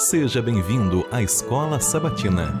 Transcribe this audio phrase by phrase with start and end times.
[0.00, 2.58] Seja bem-vindo à Escola Sabatina.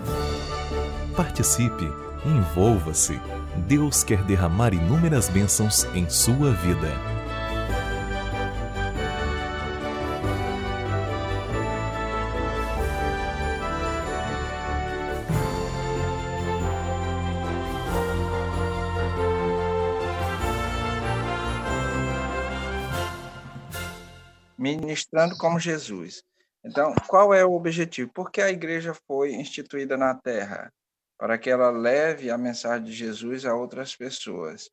[1.16, 1.86] Participe,
[2.26, 3.18] envolva-se.
[3.66, 6.88] Deus quer derramar inúmeras bênçãos em sua vida.
[24.58, 26.22] Ministrando como Jesus.
[26.64, 28.10] Então, qual é o objetivo?
[28.12, 30.72] Por que a igreja foi instituída na Terra?
[31.18, 34.70] Para que ela leve a mensagem de Jesus a outras pessoas.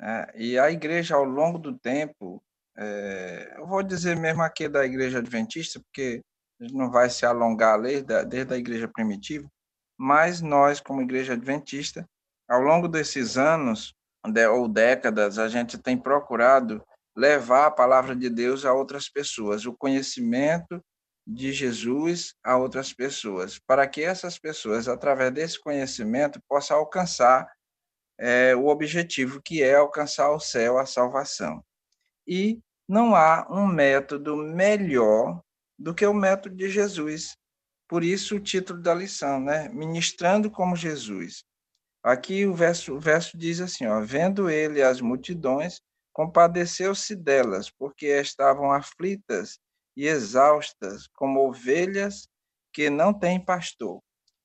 [0.00, 2.42] É, e a igreja, ao longo do tempo,
[2.76, 6.22] é, eu vou dizer mesmo aqui da igreja adventista, porque
[6.60, 9.48] a gente não vai se alongar desde, desde a igreja primitiva,
[9.98, 12.06] mas nós, como igreja adventista,
[12.48, 13.94] ao longo desses anos
[14.52, 16.84] ou décadas, a gente tem procurado
[17.16, 20.82] levar a palavra de Deus a outras pessoas, o conhecimento
[21.26, 27.50] de Jesus a outras pessoas, para que essas pessoas, através desse conhecimento, possam alcançar
[28.18, 31.64] é, o objetivo que é alcançar o céu, a salvação.
[32.26, 35.42] E não há um método melhor
[35.76, 37.36] do que o método de Jesus.
[37.88, 39.68] Por isso o título da lição, né?
[39.68, 41.44] Ministrando como Jesus.
[42.02, 45.80] Aqui o verso, o verso diz assim, ó, vendo ele as multidões,
[46.12, 49.58] compadeceu-se delas, porque estavam aflitas
[49.96, 52.28] e exaustas, como ovelhas
[52.72, 54.02] que não têm pastor.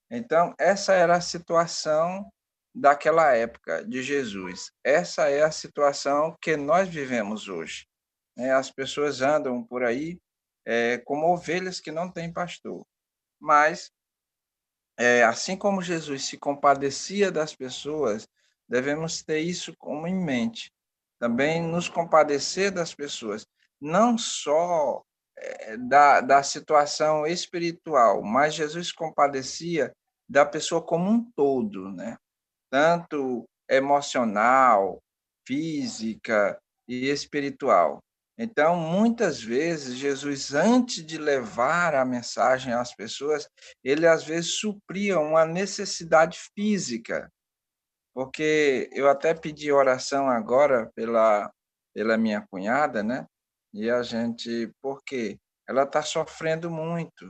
[0.09, 2.31] Então, essa era a situação
[2.73, 4.71] daquela época de Jesus.
[4.83, 7.85] Essa é a situação que nós vivemos hoje.
[8.35, 8.51] Né?
[8.53, 10.19] As pessoas andam por aí
[10.65, 12.85] é, como ovelhas que não têm pastor.
[13.39, 13.91] Mas,
[14.97, 18.27] é, assim como Jesus se compadecia das pessoas,
[18.67, 20.71] devemos ter isso como em mente.
[21.19, 23.45] Também nos compadecer das pessoas,
[23.79, 25.03] não só
[25.87, 29.91] da, da situação espiritual, mas Jesus compadecia
[30.29, 32.17] da pessoa como um todo, né?
[32.71, 35.01] tanto emocional,
[35.45, 36.57] física
[36.87, 37.99] e espiritual.
[38.37, 43.47] Então, muitas vezes, Jesus, antes de levar a mensagem às pessoas,
[43.83, 47.31] ele às vezes supria uma necessidade física,
[48.13, 51.51] porque eu até pedi oração agora pela,
[51.93, 53.27] pela minha cunhada, né?
[53.73, 55.39] E a gente, por quê?
[55.67, 57.25] Ela está sofrendo muito,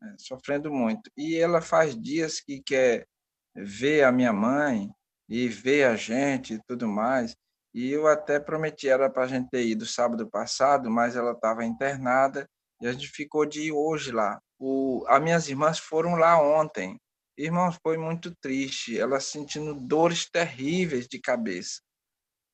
[0.00, 0.14] né?
[0.18, 1.10] sofrendo muito.
[1.16, 3.06] E ela faz dias que quer
[3.54, 4.90] ver a minha mãe
[5.28, 7.34] e ver a gente e tudo mais.
[7.72, 11.64] E eu até prometi ela para a gente ter ido sábado passado, mas ela estava
[11.64, 12.48] internada
[12.80, 14.40] e a gente ficou de ir hoje lá.
[14.58, 16.98] O, as minhas irmãs foram lá ontem.
[17.36, 21.80] Irmãos, foi muito triste, ela sentindo dores terríveis de cabeça.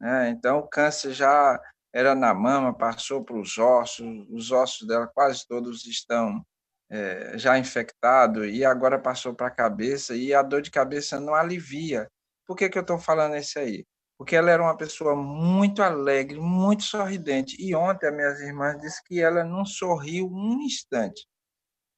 [0.01, 0.31] Né?
[0.31, 1.61] Então, o câncer já
[1.93, 6.45] era na mama, passou para os ossos, os ossos dela quase todos estão
[6.91, 11.35] é, já infectados, e agora passou para a cabeça, e a dor de cabeça não
[11.35, 12.09] alivia.
[12.47, 13.87] Por que, que eu estou falando isso aí?
[14.19, 19.03] Porque ela era uma pessoa muito alegre, muito sorridente, e ontem as minhas irmãs disse
[19.05, 21.27] que ela não sorriu um instante,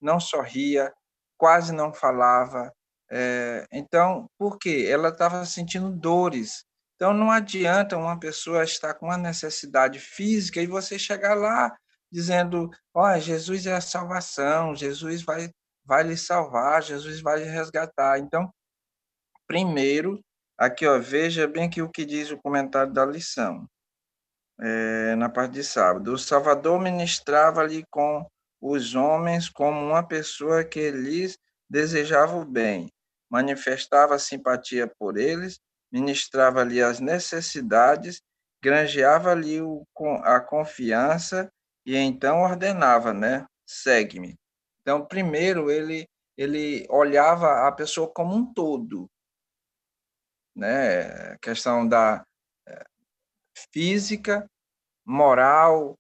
[0.01, 0.93] não sorria,
[1.39, 2.73] quase não falava.
[3.11, 4.87] É, então, por quê?
[4.89, 6.65] Ela estava sentindo dores,
[6.95, 11.77] então, não adianta uma pessoa estar com uma necessidade física e você chegar lá
[12.11, 15.51] dizendo: Olha, Jesus é a salvação, Jesus vai,
[15.85, 18.19] vai lhe salvar, Jesus vai lhe resgatar.
[18.19, 18.53] Então,
[19.47, 20.21] primeiro,
[20.57, 23.67] aqui, ó, veja bem que o que diz o comentário da lição,
[24.61, 26.13] é, na parte de sábado.
[26.13, 28.25] O Salvador ministrava ali com
[28.61, 31.37] os homens como uma pessoa que lhes
[31.69, 32.89] desejava o bem,
[33.29, 35.59] manifestava simpatia por eles
[35.93, 38.23] ministrava ali as necessidades,
[38.63, 39.87] granjeava ali o,
[40.23, 41.51] a confiança
[41.85, 43.45] e então ordenava, né?
[43.67, 44.37] Segue-me.
[44.81, 49.07] Então, primeiro ele ele olhava a pessoa como um todo,
[50.57, 51.37] né?
[51.39, 52.25] Questão da
[52.67, 52.85] eh,
[53.73, 54.47] física,
[55.05, 55.95] moral,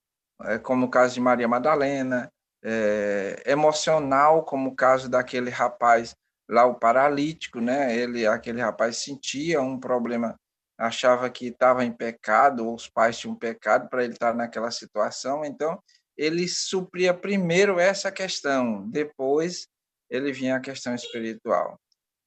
[0.44, 2.32] eh, como o caso de Maria Madalena,
[2.64, 6.14] é, emocional, como o caso daquele rapaz
[6.48, 7.96] lá o paralítico, né?
[7.96, 10.38] Ele, aquele rapaz sentia um problema,
[10.78, 15.44] achava que estava em pecado, ou os pais tinham pecado para ele estar naquela situação.
[15.44, 15.82] Então,
[16.16, 19.66] ele supria primeiro essa questão, depois
[20.10, 21.78] ele vinha a questão espiritual.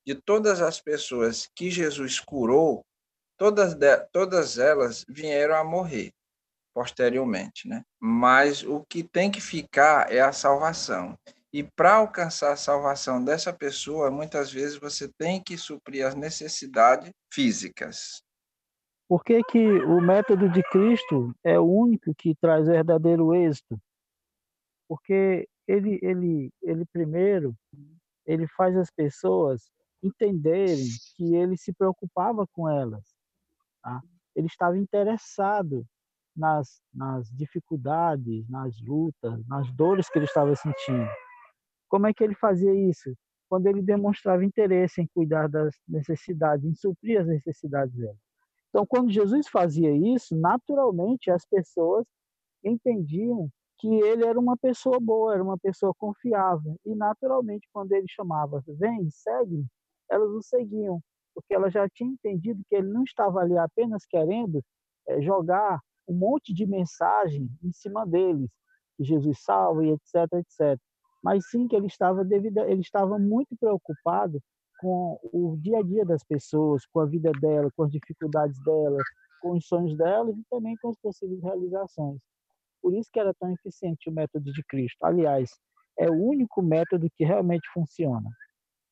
[0.05, 2.83] De todas as pessoas que Jesus curou,
[3.37, 6.11] todas, de, todas elas vieram a morrer
[6.75, 7.83] posteriormente, né?
[7.99, 11.17] Mas o que tem que ficar é a salvação.
[11.55, 17.09] E para alcançar a salvação dessa pessoa, muitas vezes você tem que suprir as necessidades
[17.31, 18.21] físicas.
[19.07, 23.79] Por que, que o método de Cristo é o único que traz verdadeiro êxito?
[24.85, 27.55] Porque ele, ele, ele primeiro,
[28.25, 29.71] ele faz as pessoas
[30.03, 33.15] entenderem que ele se preocupava com elas.
[33.81, 34.01] Tá?
[34.35, 35.87] Ele estava interessado
[36.35, 41.09] nas, nas dificuldades, nas lutas, nas dores que ele estava sentindo.
[41.87, 43.13] Como é que ele fazia isso?
[43.49, 48.17] Quando ele demonstrava interesse em cuidar das necessidades, em suprir as necessidades dela.
[48.69, 52.05] Então, quando Jesus fazia isso, naturalmente as pessoas
[52.63, 56.77] entendiam que ele era uma pessoa boa, era uma pessoa confiável.
[56.85, 59.65] E, naturalmente, quando ele chamava, vem, segue,
[60.09, 61.01] elas o seguiam,
[61.33, 64.61] porque ela já tinha entendido que ele não estava ali apenas querendo
[65.07, 68.49] é, jogar um monte de mensagem em cima deles,
[68.97, 70.79] que Jesus salva e etc, etc.
[71.25, 74.39] Mas sim que ele estava devido, ele estava muito preocupado
[74.79, 79.01] com o dia a dia das pessoas, com a vida dela, com as dificuldades dela,
[79.41, 82.19] com os sonhos delas e também com as possíveis realizações.
[82.79, 85.03] Por isso que era tão eficiente o método de Cristo.
[85.03, 85.49] Aliás,
[85.97, 88.29] é o único método que realmente funciona.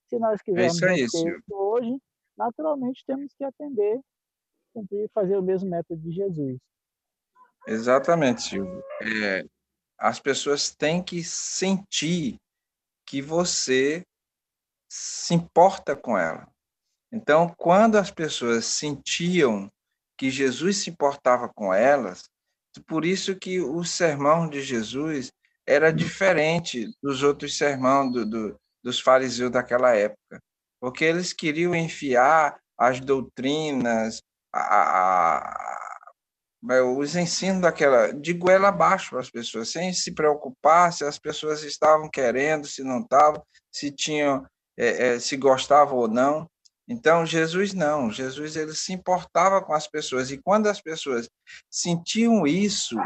[0.08, 1.96] Se nós quisermos é isso, isso hoje,
[2.36, 4.00] naturalmente temos que atender,
[4.74, 6.58] cumprir, fazer o mesmo método de Jesus.
[7.68, 8.84] Exatamente, Silvio.
[9.04, 9.46] É,
[10.04, 12.36] as pessoas têm que sentir
[13.08, 14.04] que você
[14.92, 16.46] se importa com ela.
[17.10, 19.72] Então, quando as pessoas sentiam
[20.18, 22.30] que Jesus se importava com elas,
[22.86, 25.32] por isso que o sermão de Jesus
[25.66, 30.44] era diferente dos outros sermões do, do, dos fariseus daquela época,
[30.82, 34.22] porque eles queriam enfiar as doutrinas,
[34.52, 35.83] a, a,
[36.98, 41.62] os ensinos daquela, de goela abaixo para as pessoas, sem se preocupar se as pessoas
[41.64, 44.46] estavam querendo, se não estavam, se tinham,
[44.78, 46.50] é, é, se gostavam ou não.
[46.88, 51.30] Então Jesus não, Jesus ele se importava com as pessoas e quando as pessoas
[51.70, 52.98] sentiam isso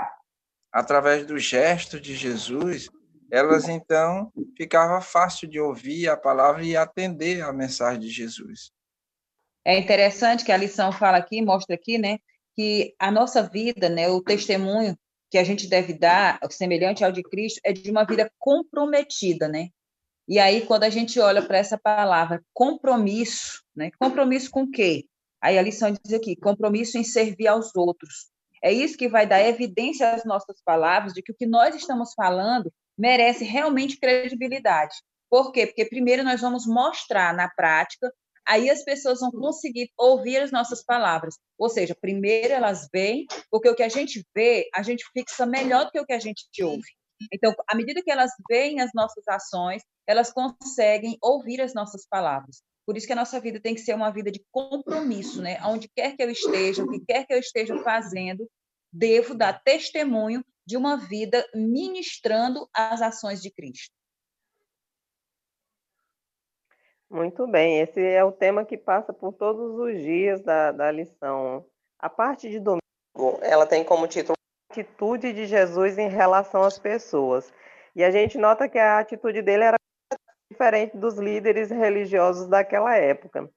[0.71, 2.89] através do gesto de Jesus,
[3.31, 8.71] elas então ficava fácil de ouvir a palavra e atender a mensagem de Jesus.
[9.65, 12.19] É interessante que a lição fala aqui, mostra aqui, né,
[12.57, 14.97] que a nossa vida, né, o testemunho
[15.29, 19.67] que a gente deve dar, semelhante ao de Cristo, é de uma vida comprometida, né?
[20.27, 23.91] E aí, quando a gente olha para essa palavra compromisso, né?
[23.99, 25.05] Compromisso com quê?
[25.41, 28.29] Aí a lição diz aqui: compromisso em servir aos outros.
[28.63, 32.13] É isso que vai dar evidência às nossas palavras de que o que nós estamos
[32.13, 34.95] falando merece realmente credibilidade.
[35.29, 35.67] Por quê?
[35.67, 38.11] Porque primeiro nós vamos mostrar na prática
[38.47, 41.35] aí as pessoas vão conseguir ouvir as nossas palavras.
[41.57, 45.85] Ou seja, primeiro elas veem, porque o que a gente vê, a gente fixa melhor
[45.85, 46.87] do que o que a gente ouve.
[47.33, 52.61] Então, à medida que elas veem as nossas ações, elas conseguem ouvir as nossas palavras.
[52.85, 55.59] Por isso que a nossa vida tem que ser uma vida de compromisso, né?
[55.65, 58.47] Onde quer que eu esteja, o que quer que eu esteja fazendo,
[58.93, 63.96] devo dar testemunho de uma vida ministrando as ações de Cristo.
[67.09, 71.65] Muito bem, esse é o tema que passa por todos os dias da, da lição.
[71.97, 74.35] A parte de domingo, ela tem como título
[74.69, 77.51] Atitude de Jesus em relação às pessoas.
[77.95, 79.77] E a gente nota que a atitude dele era
[80.51, 83.49] diferente dos líderes religiosos daquela época.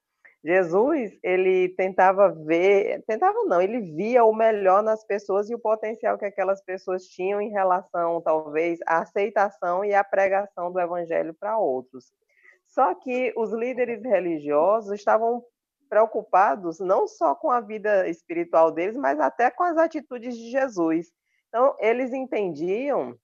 [0.42, 6.16] Jesus, ele tentava ver, tentava não, ele via o melhor nas pessoas e o potencial
[6.16, 11.58] que aquelas pessoas tinham em relação, talvez, à aceitação e à pregação do evangelho para
[11.58, 12.10] outros.
[12.70, 15.44] Só que os líderes religiosos estavam
[15.88, 21.08] preocupados não só com a vida espiritual deles, mas até com as atitudes de Jesus.
[21.48, 23.18] Então, eles entendiam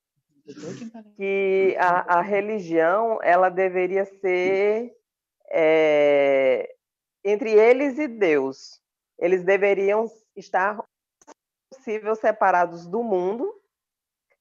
[1.17, 4.93] que a, a religião ela deveria ser
[5.50, 6.75] é,
[7.25, 8.81] entre eles e Deus.
[9.17, 10.85] Eles deveriam estar
[11.71, 13.49] possível separados do mundo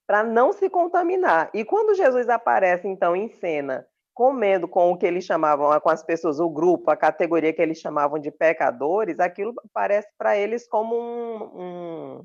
[0.08, 1.52] para não se contaminar.
[1.54, 6.02] E quando Jesus aparece então em cena comendo com o que eles chamavam, com as
[6.02, 10.96] pessoas, o grupo, a categoria que eles chamavam de pecadores, aquilo parece para eles como
[10.96, 12.24] um,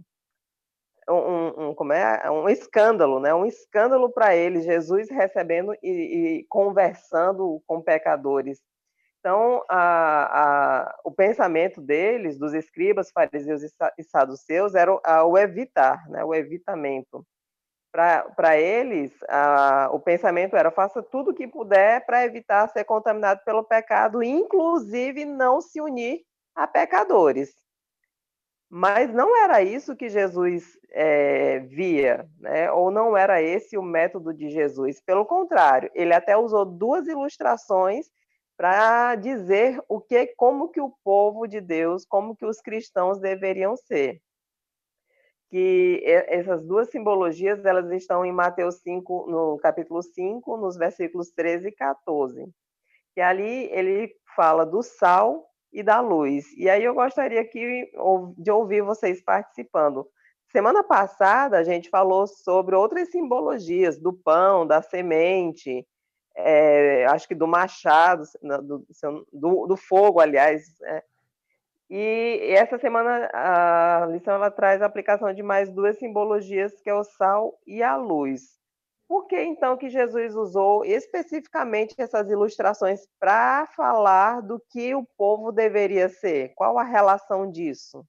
[1.09, 2.31] um, um, um, como é?
[2.31, 3.35] um escândalo, né?
[3.35, 8.63] um escândalo para eles, Jesus recebendo e, e, conversando com pecadores.
[9.19, 13.63] Então, a, a, o pensamento deles, dos escribas, fariseus
[13.99, 16.25] e saduceus, era o, a, o evitar, né?
[16.25, 17.27] o evitamento
[17.93, 19.13] para eles,
[19.93, 25.25] o pensamento era: faça tudo o que puder para evitar ser contaminado pelo pecado, inclusive
[25.25, 26.23] não se unir
[26.55, 27.55] a pecadores.
[28.73, 32.71] Mas não era isso que Jesus é, via, né?
[32.71, 35.01] ou não era esse o método de Jesus.
[35.01, 38.07] Pelo contrário, ele até usou duas ilustrações
[38.57, 43.77] para dizer o que, como que o povo de Deus, como que os cristãos deveriam
[43.77, 44.21] ser
[45.51, 51.69] que essas duas simbologias elas estão em Mateus 5, no capítulo 5, nos versículos 13
[51.69, 52.49] e 14.
[53.13, 56.47] Que ali ele fala do sal e da luz.
[56.57, 57.91] E aí eu gostaria que,
[58.39, 60.07] de ouvir vocês participando.
[60.53, 65.85] Semana passada a gente falou sobre outras simbologias do pão, da semente,
[66.37, 68.23] é, acho que do machado,
[68.63, 68.87] do,
[69.33, 71.03] do, do fogo, aliás, é,
[71.91, 76.95] e essa semana a lição ela traz a aplicação de mais duas simbologias, que é
[76.95, 78.61] o sal e a luz.
[79.09, 85.51] Por que então que Jesus usou especificamente essas ilustrações para falar do que o povo
[85.51, 86.53] deveria ser?
[86.55, 88.07] Qual a relação disso?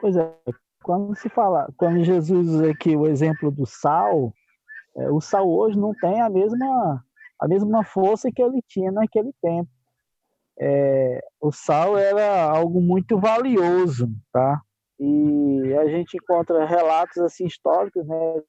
[0.00, 0.36] Pois é,
[0.82, 4.34] quando se fala, quando Jesus usa aqui o exemplo do sal,
[4.96, 7.04] é, o sal hoje não tem a mesma
[7.40, 9.70] a mesma força que ele tinha naquele tempo
[10.58, 14.60] é, o sal era algo muito valioso, tá?
[14.98, 18.42] E a gente encontra relatos assim históricos, né?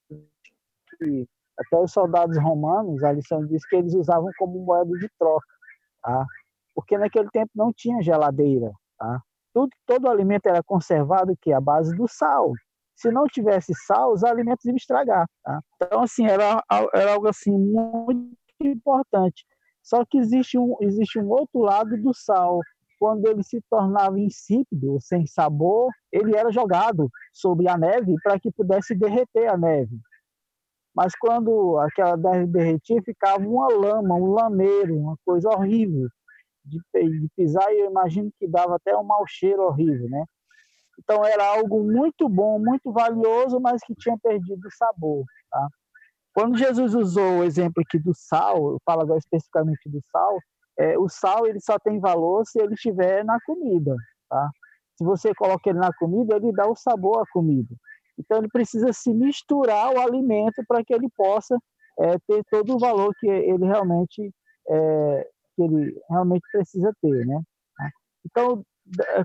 [0.98, 5.48] Que até os soldados romanos, a lição diz que eles usavam como moeda de troca,
[6.04, 6.26] tá?
[6.76, 9.22] Porque naquele tempo não tinha geladeira, tá?
[9.54, 12.52] Tudo, todo alimento era conservado que à base do sal.
[12.94, 15.60] Se não tivesse sal, os alimentos iam estragar, tá?
[15.76, 16.62] Então assim era,
[16.94, 19.46] era algo assim muito importante.
[19.86, 22.60] Só que existe um, existe um outro lado do sal.
[22.98, 28.51] Quando ele se tornava insípido, sem sabor, ele era jogado sobre a neve para que
[28.51, 29.96] pudesse derreter a neve.
[30.96, 36.08] Mas quando aquela neve derretia, ficava uma lama, um lameiro, uma coisa horrível
[36.63, 40.25] de, de pisar e eu imagino que dava até um mau cheiro horrível, né?
[40.98, 45.68] Então era algo muito bom, muito valioso, mas que tinha perdido o sabor, tá?
[46.36, 50.38] Quando Jesus usou o exemplo aqui do sal, eu falo agora especificamente do sal,
[50.77, 53.96] é, o sal ele só tem valor se ele estiver na comida,
[54.30, 54.50] tá?
[54.98, 57.74] Se você coloca ele na comida, ele dá o sabor à comida.
[58.20, 61.58] Então ele precisa se misturar o alimento para que ele possa
[62.01, 64.30] é, ter todo o valor que ele realmente
[64.70, 67.42] é, que ele realmente precisa ter, né?
[68.25, 68.62] Então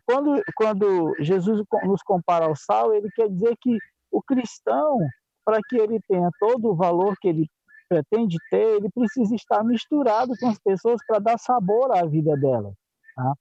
[0.06, 3.76] quando quando Jesus nos compara ao sal, ele quer dizer que
[4.12, 4.98] o cristão
[5.44, 7.46] para que ele tenha todo o valor que ele
[7.88, 12.74] pretende ter, ele precisa estar misturado com as pessoas para dar sabor à vida delas.
[13.16, 13.34] Tá?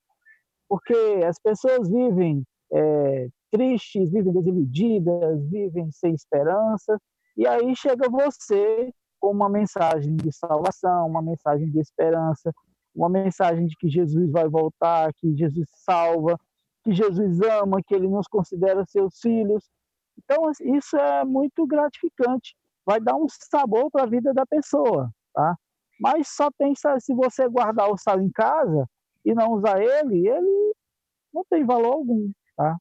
[0.67, 6.99] Porque as pessoas vivem é, tristes, vivem desiludidas, vivem sem esperança,
[7.37, 12.51] e aí chega você com uma mensagem de salvação, uma mensagem de esperança,
[12.95, 16.37] uma mensagem de que Jesus vai voltar, que Jesus salva,
[16.83, 19.69] que Jesus ama, que ele nos considera seus filhos.
[20.23, 22.55] Então, assim, isso é muito gratificante.
[22.85, 25.55] Vai dar um sabor para a vida da pessoa, tá?
[25.99, 28.85] Mas só tem se você guardar o sal em casa
[29.25, 30.75] e não usar ele, ele
[31.33, 32.77] não tem valor algum, tá?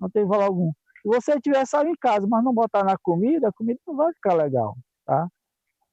[0.00, 0.72] Não tem valor algum.
[1.02, 4.12] Se você tiver sal em casa, mas não botar na comida, a comida não vai
[4.12, 5.28] ficar legal, tá?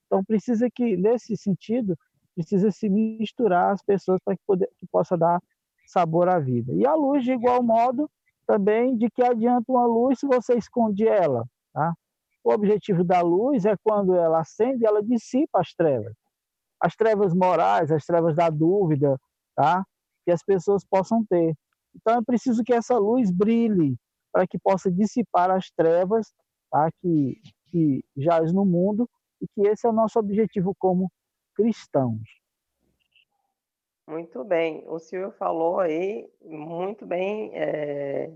[0.07, 1.97] Então precisa que nesse sentido
[2.35, 4.41] precisa se misturar as pessoas para que,
[4.77, 5.39] que possa dar
[5.85, 6.73] sabor à vida.
[6.73, 8.09] E a luz de igual modo
[8.45, 11.45] também de que adianta uma luz se você esconde ela.
[11.73, 11.93] Tá?
[12.43, 16.13] O objetivo da luz é quando ela acende, ela dissipa as trevas.
[16.79, 19.17] As trevas morais, as trevas da dúvida,
[19.55, 19.85] tá?
[20.25, 21.53] que as pessoas possam ter.
[21.95, 23.95] Então é preciso que essa luz brilhe
[24.31, 26.33] para que possa dissipar as trevas
[26.71, 26.89] tá?
[27.01, 27.39] que,
[27.71, 29.09] que jaz no mundo
[29.41, 31.11] e que esse é o nosso objetivo como
[31.55, 32.42] cristãos.
[34.07, 38.29] Muito bem, o senhor falou aí muito bem é,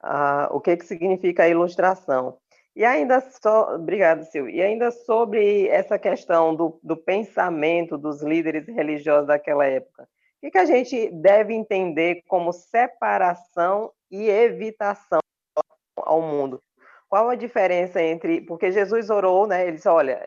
[0.00, 2.38] a, o que, que significa a ilustração.
[2.76, 4.54] E ainda só, obrigado, Silvio.
[4.54, 10.06] E ainda sobre essa questão do, do pensamento dos líderes religiosos daquela época, o
[10.40, 15.20] que, que a gente deve entender como separação e evitação
[15.96, 16.60] ao mundo?
[17.08, 18.40] Qual a diferença entre.
[18.42, 19.62] Porque Jesus orou, né?
[19.62, 20.26] Ele disse: Olha,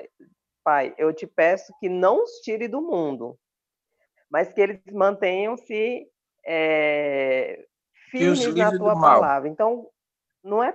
[0.64, 3.38] Pai, eu te peço que não os tire do mundo,
[4.30, 6.08] mas que eles mantenham-se
[6.46, 7.66] é,
[8.10, 9.48] firmes na tua palavra.
[9.48, 9.88] Então,
[10.44, 10.74] não é.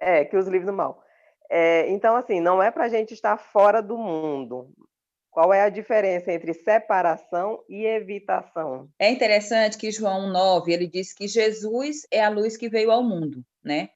[0.00, 1.02] É, que os livros do mal.
[1.50, 4.70] É, então, assim, não é para a gente estar fora do mundo.
[5.30, 8.88] Qual é a diferença entre separação e evitação?
[8.98, 13.02] É interessante que João 9, ele diz que Jesus é a luz que veio ao
[13.02, 13.88] mundo, né?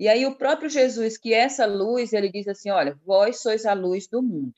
[0.00, 3.66] E aí o próprio Jesus, que é essa luz, ele diz assim, olha, vós sois
[3.66, 4.54] a luz do mundo.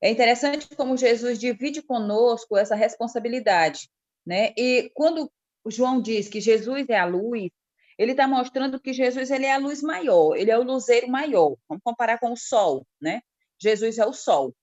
[0.00, 3.88] É interessante como Jesus divide conosco essa responsabilidade,
[4.24, 4.52] né?
[4.56, 5.30] E quando
[5.66, 7.50] João diz que Jesus é a luz,
[7.98, 11.56] ele está mostrando que Jesus ele é a luz maior, ele é o luzeiro maior.
[11.68, 13.20] Vamos comparar com o sol, né?
[13.58, 14.54] Jesus é o sol.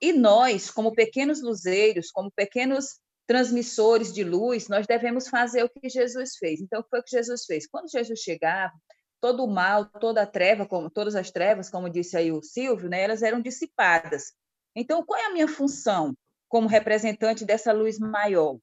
[0.00, 5.88] E nós, como pequenos luzeiros, como pequenos transmissores de luz, nós devemos fazer o que
[5.88, 6.60] Jesus fez.
[6.60, 7.66] Então, foi o que Jesus fez.
[7.66, 8.72] Quando Jesus chegava,
[9.20, 12.88] todo o mal, toda a treva, como todas as trevas, como disse aí o Silvio,
[12.88, 14.32] né, elas eram dissipadas.
[14.74, 16.14] Então, qual é a minha função
[16.48, 18.58] como representante dessa luz maior?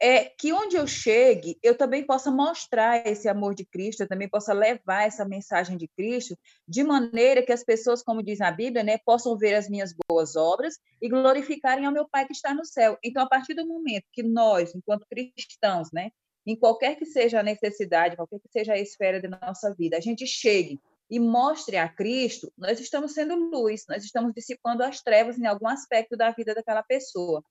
[0.00, 4.28] É que onde eu chegue, eu também possa mostrar esse amor de Cristo, eu também
[4.28, 8.82] possa levar essa mensagem de Cristo, de maneira que as pessoas, como diz a Bíblia,
[8.82, 12.64] né, possam ver as minhas boas obras e glorificarem ao meu Pai que está no
[12.64, 12.98] céu.
[13.04, 16.10] Então, a partir do momento que nós, enquanto cristãos, né,
[16.44, 20.00] em qualquer que seja a necessidade, qualquer que seja a esfera da nossa vida, a
[20.00, 20.80] gente chegue
[21.10, 25.68] e mostre a Cristo, nós estamos sendo luz, nós estamos dissipando as trevas em algum
[25.68, 27.42] aspecto da vida daquela pessoa.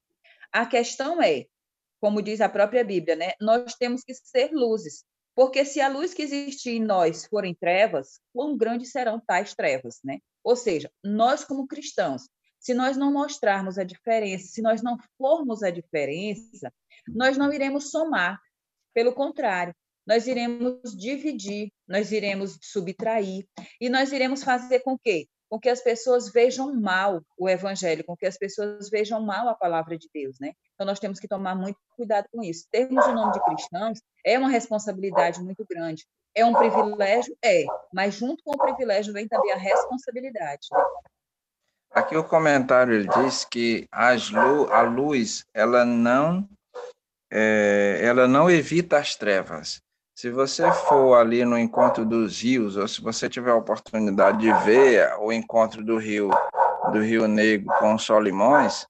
[0.51, 1.45] A questão é,
[1.99, 3.31] como diz a própria Bíblia, né?
[3.39, 5.05] Nós temos que ser luzes,
[5.35, 9.99] porque se a luz que existe em nós forem trevas, quão grandes serão tais trevas,
[10.03, 10.19] né?
[10.43, 12.27] Ou seja, nós como cristãos,
[12.59, 16.73] se nós não mostrarmos a diferença, se nós não formos a diferença,
[17.07, 18.39] nós não iremos somar.
[18.93, 19.73] Pelo contrário,
[20.05, 23.45] nós iremos dividir, nós iremos subtrair,
[23.79, 25.27] e nós iremos fazer com que?
[25.49, 29.55] Com que as pessoas vejam mal o evangelho, com que as pessoas vejam mal a
[29.55, 30.53] palavra de Deus, né?
[30.73, 32.65] Então nós temos que tomar muito cuidado com isso.
[32.71, 36.05] Termos o nome de cristãos é uma responsabilidade muito grande.
[36.35, 37.37] É um privilégio?
[37.45, 40.67] É, mas junto com o privilégio vem também a responsabilidade.
[40.71, 40.83] Né?
[41.91, 43.87] Aqui o comentário ele diz que
[44.31, 46.49] lu a luz ela não
[47.31, 49.79] é, ela não evita as trevas,
[50.15, 54.53] se você for ali no encontro dos rios, ou se você tiver a oportunidade de
[54.63, 56.29] ver o encontro do rio
[56.91, 58.85] do Rio Negro com os Solimões,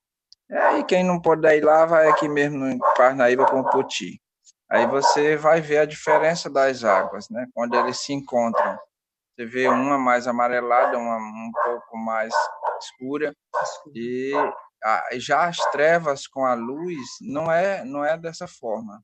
[0.51, 4.19] aí quem não pode ir lá vai aqui mesmo em Parnaíba com o Poti.
[4.69, 7.45] Aí você vai ver a diferença das águas, né?
[7.53, 8.77] Quando eles se encontram.
[9.35, 12.33] Você vê uma mais amarelada, uma um pouco mais
[12.79, 13.33] escura,
[13.95, 14.33] e
[15.15, 19.01] já as trevas com a luz não é não é dessa forma.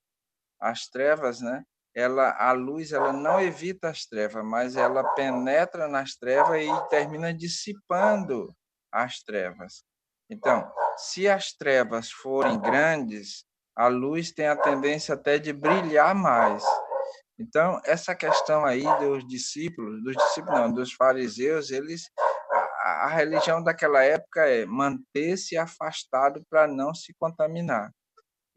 [0.59, 1.63] As trevas, né?
[1.95, 7.33] Ela a luz ela não evita as trevas, mas ela penetra nas trevas e termina
[7.33, 8.53] dissipando
[8.91, 9.83] as trevas.
[10.29, 13.43] Então, se as trevas forem grandes,
[13.75, 16.63] a luz tem a tendência até de brilhar mais.
[17.39, 22.03] Então, essa questão aí dos discípulos, dos discípulos não, dos fariseus, eles
[22.81, 27.91] a, a religião daquela época é manter-se afastado para não se contaminar.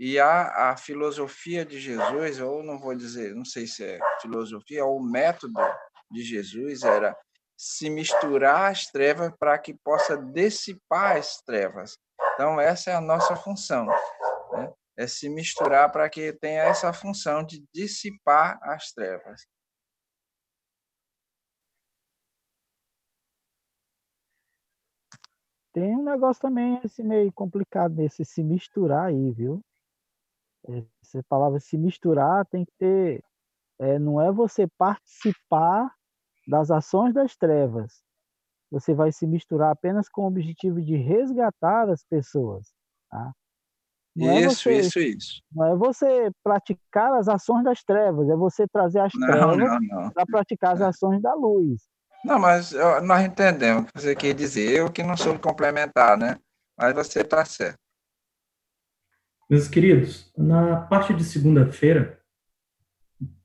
[0.04, 4.84] E a, a filosofia de Jesus, ou não vou dizer, não sei se é filosofia,
[4.84, 5.60] ou o método
[6.10, 7.16] de Jesus era
[7.56, 11.96] se misturar as trevas para que possa dissipar as trevas.
[12.34, 13.86] Então, essa é a nossa função.
[13.86, 14.72] Né?
[14.96, 19.46] É se misturar para que tenha essa função de dissipar as trevas.
[25.72, 29.62] Tem um negócio também esse meio complicado desse se misturar aí, viu?
[31.02, 33.24] Essa palavra se misturar tem que ter.
[33.80, 35.92] É, não é você participar
[36.46, 38.02] das ações das trevas.
[38.70, 42.72] Você vai se misturar apenas com o objetivo de resgatar as pessoas.
[43.10, 43.32] Tá?
[44.14, 45.42] Não isso, é você, isso, isso.
[45.52, 50.26] Não é você praticar as ações das trevas, é você trazer as não, trevas para
[50.26, 50.84] praticar as é.
[50.84, 51.82] ações da luz.
[52.24, 52.72] Não, mas
[53.02, 54.70] nós entendemos o que você quer dizer.
[54.70, 56.38] Eu que não sou complementar, né?
[56.78, 57.81] Mas você está certo.
[59.52, 62.18] Meus queridos, na parte de segunda-feira,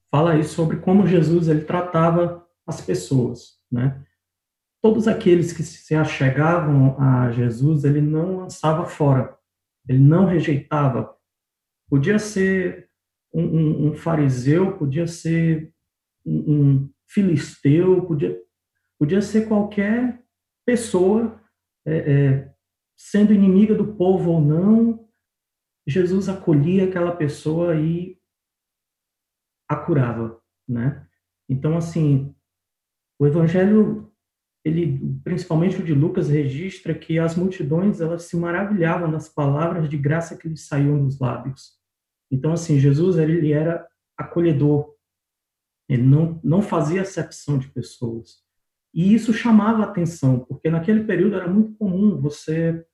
[0.10, 4.06] fala aí sobre como Jesus ele tratava as pessoas, né?
[4.82, 9.38] Todos aqueles que se achegavam a Jesus, ele não lançava fora,
[9.86, 11.13] ele não rejeitava.
[11.89, 12.89] Podia ser
[13.34, 15.74] um, um, um fariseu, podia ser
[16.26, 18.41] um, um, filisteu, podia,
[18.98, 20.24] podia ser qualquer
[20.65, 21.38] pessoa,
[21.86, 22.54] é, é,
[22.96, 25.07] sendo inimiga do povo ou não,
[25.88, 28.19] Jesus acolhia aquela pessoa e
[29.69, 31.08] a curava, né?
[31.50, 32.36] Então, assim,
[33.17, 34.12] o evangelho,
[34.65, 39.97] ele, principalmente o de Lucas, registra que as multidões, elas se maravilhavam das palavras de
[39.97, 41.78] graça que lhes saíam dos lábios.
[42.30, 44.93] Então, assim, Jesus, ele era acolhedor.
[45.89, 48.45] Ele não, não fazia acepção de pessoas.
[48.93, 52.86] E isso chamava atenção, porque naquele período era muito comum você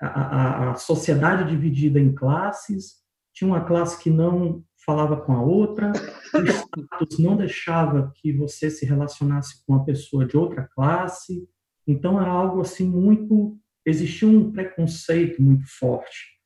[0.00, 2.96] a, a, sociedade dividida em classes,
[3.34, 5.92] tinha uma classe que não falava com a outra,
[6.34, 11.46] o status não deixava que você se relacionasse com uma pessoa de outra classe,
[11.86, 16.38] então era algo assim muito, existia um preconceito muito forte,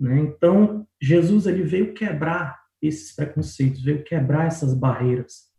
[0.00, 0.18] né?
[0.20, 5.52] Então Jesus ele veio quebrar esses preconceitos, veio quebrar essas barreiras,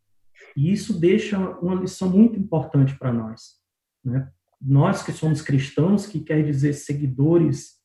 [0.58, 3.60] e isso deixa uma lição muito importante para nós,
[4.04, 4.32] né?
[4.66, 7.76] Nós que somos cristãos, que quer dizer seguidores,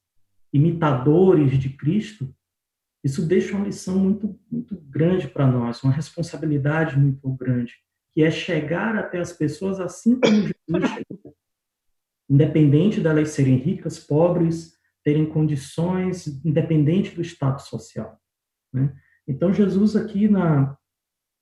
[0.52, 2.34] imitadores de Cristo,
[3.04, 7.74] isso deixa uma lição muito, muito grande para nós, uma responsabilidade muito grande,
[8.12, 11.36] que é chegar até as pessoas assim como Jesus chegou.
[12.28, 18.20] Independente delas serem ricas, pobres, terem condições, independente do status social.
[18.72, 18.94] Né?
[19.26, 20.76] Então, Jesus aqui na,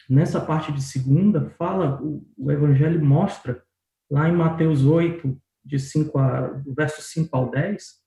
[0.09, 3.63] nessa parte de segunda, fala, o, o Evangelho mostra,
[4.11, 8.01] lá em Mateus 8, de 5 a, do verso 5 ao 10,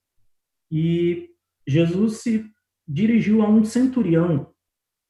[0.71, 1.29] e
[1.67, 2.45] Jesus se
[2.87, 4.51] dirigiu a um centurião,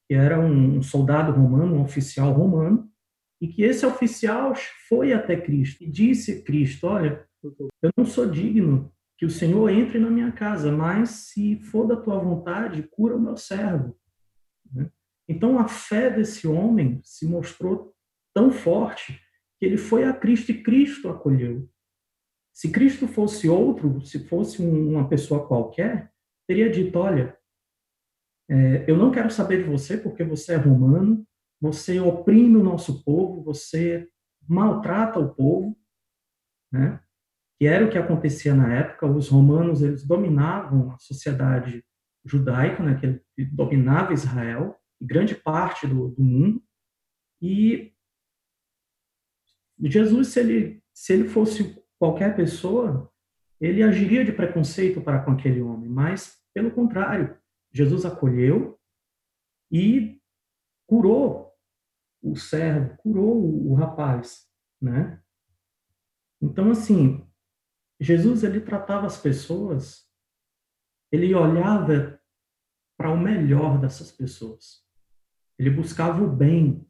[0.06, 2.90] que era um soldado romano, um oficial romano,
[3.40, 4.52] e que esse oficial
[4.88, 9.98] foi até Cristo e disse Cristo: Olha, eu não sou digno que o Senhor entre
[9.98, 13.96] na minha casa, mas se for da tua vontade, cura o meu servo.
[14.72, 14.90] Né?
[15.28, 17.92] Então a fé desse homem se mostrou
[18.34, 19.20] tão forte
[19.62, 21.70] que ele foi a Cristo e Cristo acolheu.
[22.52, 26.12] Se Cristo fosse outro, se fosse uma pessoa qualquer,
[26.48, 27.38] teria dito: Olha,
[28.50, 31.24] é, eu não quero saber de você porque você é romano,
[31.60, 34.08] você oprime o nosso povo, você
[34.48, 35.78] maltrata o povo,
[36.72, 37.00] né?
[37.56, 39.06] Que era o que acontecia na época.
[39.06, 41.84] Os romanos eles dominavam a sociedade
[42.24, 43.00] judaica, né?
[43.36, 46.60] Que dominava Israel grande parte do, do mundo.
[47.40, 47.91] E
[49.90, 53.10] Jesus, se ele se ele fosse qualquer pessoa,
[53.60, 57.38] ele agiria de preconceito para com aquele homem, mas pelo contrário,
[57.72, 58.78] Jesus acolheu
[59.70, 60.20] e
[60.86, 61.50] curou
[62.22, 64.46] o servo, curou o rapaz,
[64.80, 65.20] né?
[66.40, 67.26] Então, assim,
[67.98, 70.08] Jesus, ele tratava as pessoas,
[71.10, 72.20] ele olhava
[72.96, 74.84] para o melhor dessas pessoas.
[75.58, 76.86] Ele buscava o bem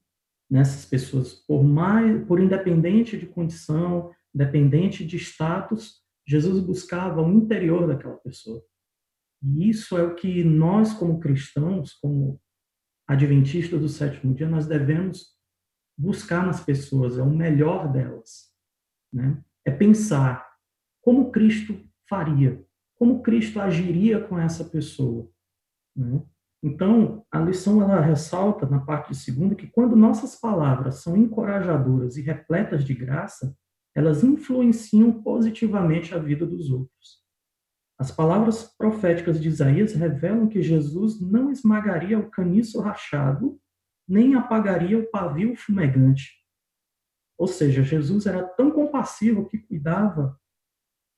[0.53, 7.87] nessas pessoas, por mais, por independente de condição, independente de status, Jesus buscava o interior
[7.87, 8.63] daquela pessoa.
[9.43, 12.39] E isso é o que nós, como cristãos, como
[13.09, 15.39] adventistas do sétimo dia, nós devemos
[15.99, 18.53] buscar nas pessoas, é o melhor delas.
[19.11, 19.43] Né?
[19.65, 20.47] É pensar
[21.01, 22.63] como Cristo faria,
[22.95, 25.31] como Cristo agiria com essa pessoa.
[25.97, 26.23] Né?
[26.63, 32.23] Então, a lição ela ressalta na parte segunda que quando nossas palavras são encorajadoras e
[32.23, 33.57] repletas de graça,
[33.95, 37.23] elas influenciam positivamente a vida dos outros.
[37.99, 43.61] As palavras proféticas de Isaías revelam que Jesus não esmagaria o caniço rachado,
[44.09, 46.43] nem apagaria o pavio fumegante.
[47.39, 50.39] Ou seja, Jesus era tão compassivo que cuidava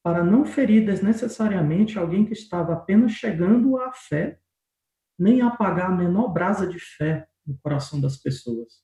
[0.03, 4.39] para não ferir desnecessariamente alguém que estava apenas chegando à fé,
[5.19, 8.83] nem apagar a menor brasa de fé no coração das pessoas.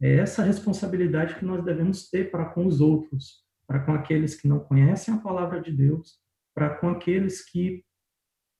[0.00, 4.46] É essa responsabilidade que nós devemos ter para com os outros, para com aqueles que
[4.46, 6.20] não conhecem a palavra de Deus
[6.58, 7.84] para com aqueles que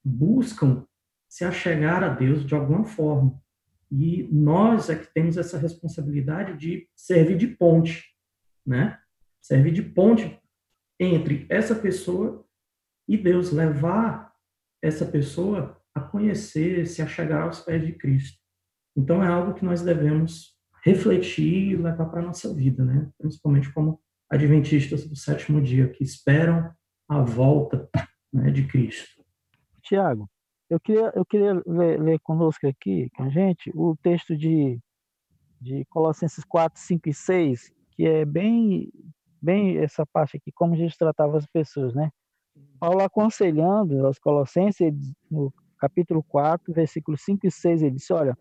[0.05, 0.87] buscam
[1.29, 3.43] se achegar a Deus de alguma forma.
[3.91, 8.05] E nós é que temos essa responsabilidade de servir de ponte,
[8.65, 9.01] né?
[9.41, 10.41] Servir de ponte
[11.01, 12.47] entre essa pessoa
[13.09, 14.33] e Deus, levar
[14.81, 18.39] essa pessoa a conhecer, se achegar aos pés de Cristo.
[18.97, 23.11] Então é algo que nós devemos refletir e levar para a nossa vida, né?
[23.19, 26.73] Principalmente como adventistas do sétimo dia, que esperam
[27.09, 27.89] a volta
[28.33, 29.25] né, de Cristo.
[29.83, 30.29] Tiago,
[30.69, 34.79] eu queria, eu queria ler, ler, conosco aqui, com a gente, o texto de,
[35.61, 38.93] de Colossenses 4, 5 e 6, que é bem,
[39.41, 42.11] bem essa parte aqui, como Jesus tratava as pessoas, né?
[42.79, 44.93] Paulo aconselhando aos Colossenses,
[45.31, 48.37] no capítulo 4, versículos 5 e 6, ele disse, olha,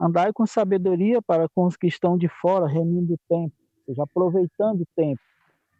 [0.00, 4.02] andai com sabedoria para com os que estão de fora, remindo o tempo, ou seja,
[4.02, 5.20] aproveitando o tempo,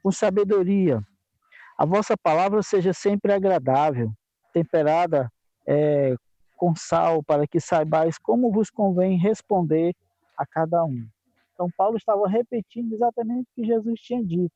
[0.03, 1.03] com sabedoria,
[1.79, 4.13] a vossa palavra seja sempre agradável,
[4.53, 5.33] temperada
[5.67, 6.15] é,
[6.57, 9.95] com sal, para que saibais como vos convém responder
[10.37, 11.07] a cada um.
[11.55, 14.53] Então, Paulo estava repetindo exatamente o que Jesus tinha dito.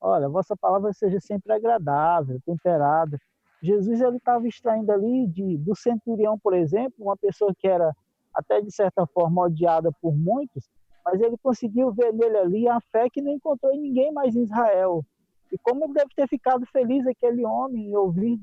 [0.00, 3.18] Olha, a vossa palavra seja sempre agradável, temperada.
[3.62, 7.94] Jesus ele estava extraindo ali de, do centurião, por exemplo, uma pessoa que era
[8.34, 10.68] até de certa forma odiada por muitos,
[11.04, 14.42] mas ele conseguiu ver nele ali a fé que não encontrou em ninguém mais em
[14.42, 15.04] Israel.
[15.52, 18.40] E como ele deve ter ficado feliz aquele homem em ouvir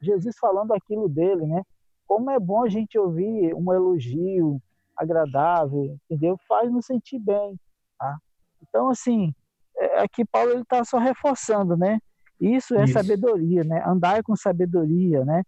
[0.00, 1.62] Jesus falando aquilo dele, né?
[2.06, 4.60] Como é bom a gente ouvir um elogio
[4.96, 6.38] agradável, entendeu?
[6.46, 7.58] Faz nos sentir bem,
[7.98, 8.18] tá?
[8.62, 9.34] Então, assim,
[9.76, 11.98] é, aqui Paulo ele está só reforçando, né?
[12.40, 12.92] Isso é Isso.
[12.92, 13.82] sabedoria, né?
[13.84, 15.42] Andar com sabedoria, né?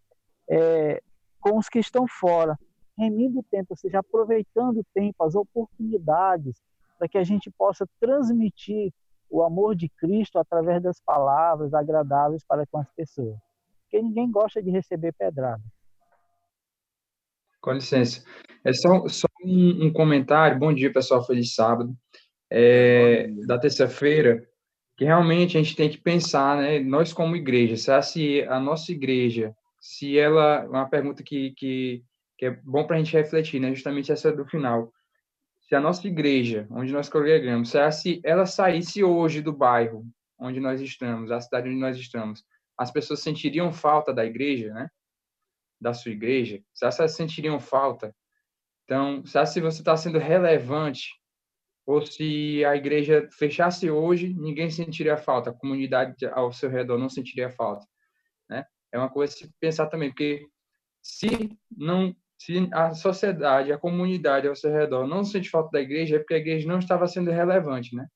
[0.48, 1.00] É,
[1.40, 2.59] com os que estão fora,
[2.98, 6.61] remindo o tempo, ou seja, aproveitando o tempo, as oportunidades,
[6.98, 8.92] para que a gente possa transmitir
[9.31, 13.38] o amor de Cristo através das palavras agradáveis para com as pessoas.
[13.83, 15.62] Porque ninguém gosta de receber pedrada.
[17.61, 18.24] Com licença.
[18.64, 20.59] É só, só um, um, comentário.
[20.59, 21.24] Bom dia, pessoal.
[21.24, 21.94] Feliz sábado.
[22.50, 24.46] É, da terça-feira,
[25.00, 26.78] que realmente a gente tem que pensar, né?
[26.78, 32.04] Nós como igreja, se a nossa igreja, se ela, uma pergunta que, que,
[32.36, 33.74] que é bom para a gente refletir, né?
[33.74, 34.92] Justamente essa do final.
[35.62, 40.04] Se a nossa igreja, onde nós congregamos, se ela saísse hoje do bairro
[40.38, 42.44] onde nós estamos, a cidade onde nós estamos,
[42.76, 44.90] as pessoas sentiriam falta da igreja, né?
[45.80, 46.62] Da sua igreja?
[46.74, 48.14] Se elas sentiriam falta?
[48.84, 51.18] Então, se você está sendo relevante
[51.86, 57.08] ou se a igreja fechasse hoje, ninguém sentiria falta, a comunidade ao seu redor não
[57.08, 57.86] sentiria falta,
[58.48, 58.64] né?
[58.92, 60.46] É uma coisa a se pensar também, porque
[61.02, 66.16] se não se a sociedade, a comunidade ao seu redor não sente falta da igreja,
[66.16, 68.06] é porque a igreja não estava sendo relevante, né?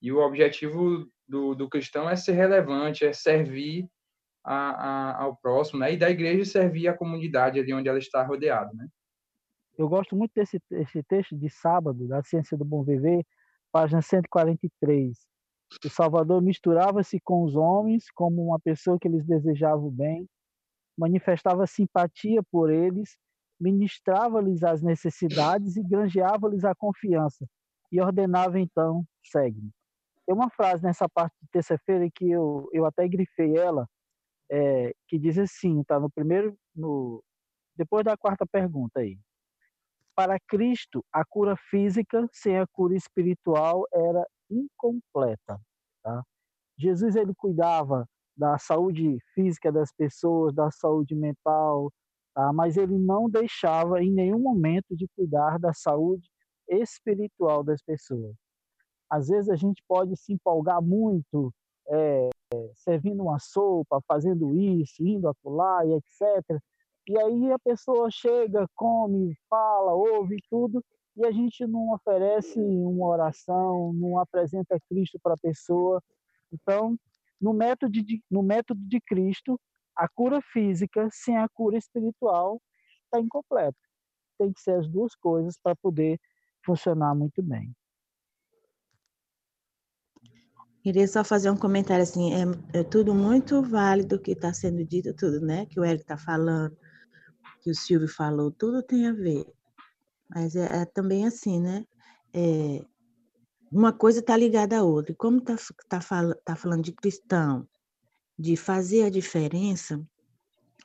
[0.00, 3.86] E o objetivo do, do cristão é ser relevante, é servir
[4.44, 5.92] a, a, ao próximo, né?
[5.92, 8.88] E da igreja servir a comunidade ali onde ela está rodeada, né?
[9.78, 13.24] Eu gosto muito desse, desse texto de sábado, da Ciência do Bom Viver,
[13.72, 15.18] página 143.
[15.84, 20.28] O Salvador misturava-se com os homens como uma pessoa que eles desejavam bem,
[20.96, 23.16] manifestava simpatia por eles,
[23.58, 27.46] ministrava-lhes as necessidades e granjeava-lhes a confiança,
[27.90, 29.70] e ordenava então, segue-me.
[30.26, 33.88] Tem uma frase nessa parte de terça-feira que eu, eu até grifei ela,
[34.50, 37.24] é, que diz assim, tá no primeiro, no,
[37.74, 39.18] depois da quarta pergunta aí.
[40.14, 45.58] Para Cristo, a cura física sem a cura espiritual era incompleta.
[46.02, 46.22] Tá?
[46.78, 51.90] Jesus ele cuidava da saúde física das pessoas, da saúde mental,
[52.34, 52.52] tá?
[52.52, 56.28] mas ele não deixava em nenhum momento de cuidar da saúde
[56.68, 58.34] espiritual das pessoas.
[59.10, 61.52] Às vezes a gente pode se empolgar muito
[61.88, 62.30] é,
[62.74, 66.60] servindo uma sopa, fazendo isso, indo acolá e etc.
[67.08, 70.84] E aí a pessoa chega, come, fala, ouve tudo,
[71.16, 76.02] e a gente não oferece uma oração, não apresenta Cristo para a pessoa.
[76.52, 76.96] Então,
[77.40, 79.60] no método, de, no método de Cristo,
[79.96, 82.60] a cura física sem a cura espiritual
[83.04, 83.76] está incompleta.
[84.38, 86.18] Tem que ser as duas coisas para poder
[86.64, 87.74] funcionar muito bem.
[90.82, 95.14] Queria só fazer um comentário assim, é, é tudo muito válido que está sendo dito,
[95.14, 95.66] tudo, né?
[95.66, 96.76] Que o Eric está falando,
[97.62, 99.46] que o Silvio falou, tudo tem a ver.
[100.28, 101.86] Mas é, é também assim, né?
[102.34, 102.84] É,
[103.70, 105.12] uma coisa está ligada à outra.
[105.12, 105.56] E como está
[105.88, 107.66] tá, fal, tá falando de cristão,
[108.38, 110.04] de fazer a diferença,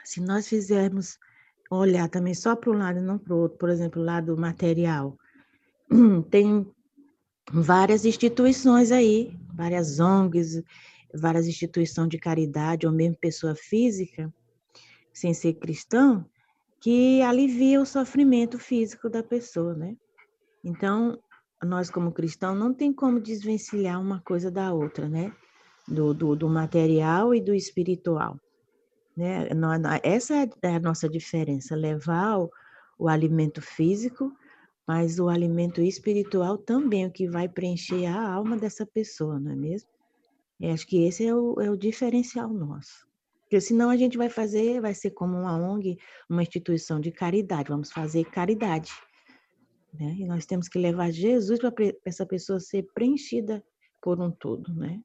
[0.04, 1.18] se nós fizermos
[1.70, 4.38] olhar também só para um lado e não para o outro, por exemplo, o lado
[4.38, 5.18] material,
[6.30, 6.66] tem
[7.52, 10.64] várias instituições aí, várias ONGs,
[11.14, 14.34] várias instituições de caridade, ou mesmo pessoa física,
[15.14, 16.26] sem ser cristão,
[16.88, 19.94] que alivia o sofrimento físico da pessoa, né?
[20.64, 21.20] Então,
[21.62, 25.36] nós como cristãos não tem como desvencilhar uma coisa da outra, né?
[25.86, 28.40] Do, do, do material e do espiritual.
[29.18, 29.50] Né?
[30.02, 32.50] Essa é a nossa diferença, levar o,
[32.98, 34.32] o alimento físico
[34.88, 39.56] mas o alimento espiritual também, o que vai preencher a alma dessa pessoa, não é
[39.56, 39.90] mesmo?
[40.62, 43.07] Eu acho que esse é o, é o diferencial nosso.
[43.48, 45.98] Porque senão a gente vai fazer, vai ser como uma ONG,
[46.30, 48.92] uma instituição de caridade, vamos fazer caridade.
[49.94, 50.18] Né?
[50.20, 51.72] E nós temos que levar Jesus para
[52.04, 53.64] essa pessoa ser preenchida
[54.02, 55.00] por um todo, né?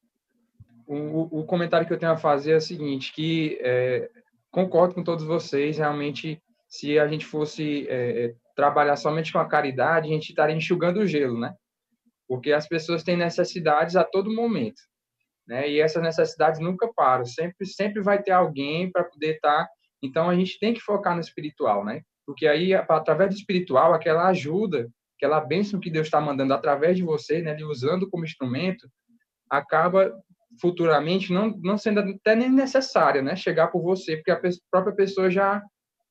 [0.88, 4.10] O, o, comentário que eu tenho a fazer é o seguinte, que é,
[4.50, 10.08] concordo com todos vocês, realmente, se a gente fosse é, trabalhar somente com a caridade,
[10.08, 11.54] a gente estaria enxugando o gelo, né?
[12.26, 14.82] Porque as pessoas têm necessidades a todo momento,
[15.52, 15.68] né?
[15.68, 19.64] E essas necessidades nunca param, sempre sempre vai ter alguém para poder estar.
[19.64, 19.68] Tá...
[20.02, 22.00] Então a gente tem que focar no espiritual, né?
[22.26, 24.88] Porque aí através do espiritual, aquela ajuda,
[25.18, 27.50] aquela bênção que Deus está mandando através de você, né?
[27.52, 28.88] Ele usando como instrumento,
[29.50, 30.10] acaba
[30.58, 33.36] futuramente não não sendo até nem necessária, né?
[33.36, 35.62] Chegar por você, porque a própria pessoa já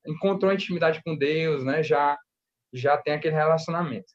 [0.05, 1.81] encontrou intimidade com Deus, né?
[1.81, 2.15] Já
[2.71, 4.13] já tem aquele relacionamento.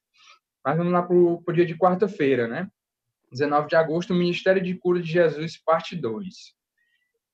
[0.64, 2.68] Mas vamos lá para o dia de quarta-feira, né?
[3.30, 6.54] 19 de agosto, Ministério de Cura de Jesus, parte 2.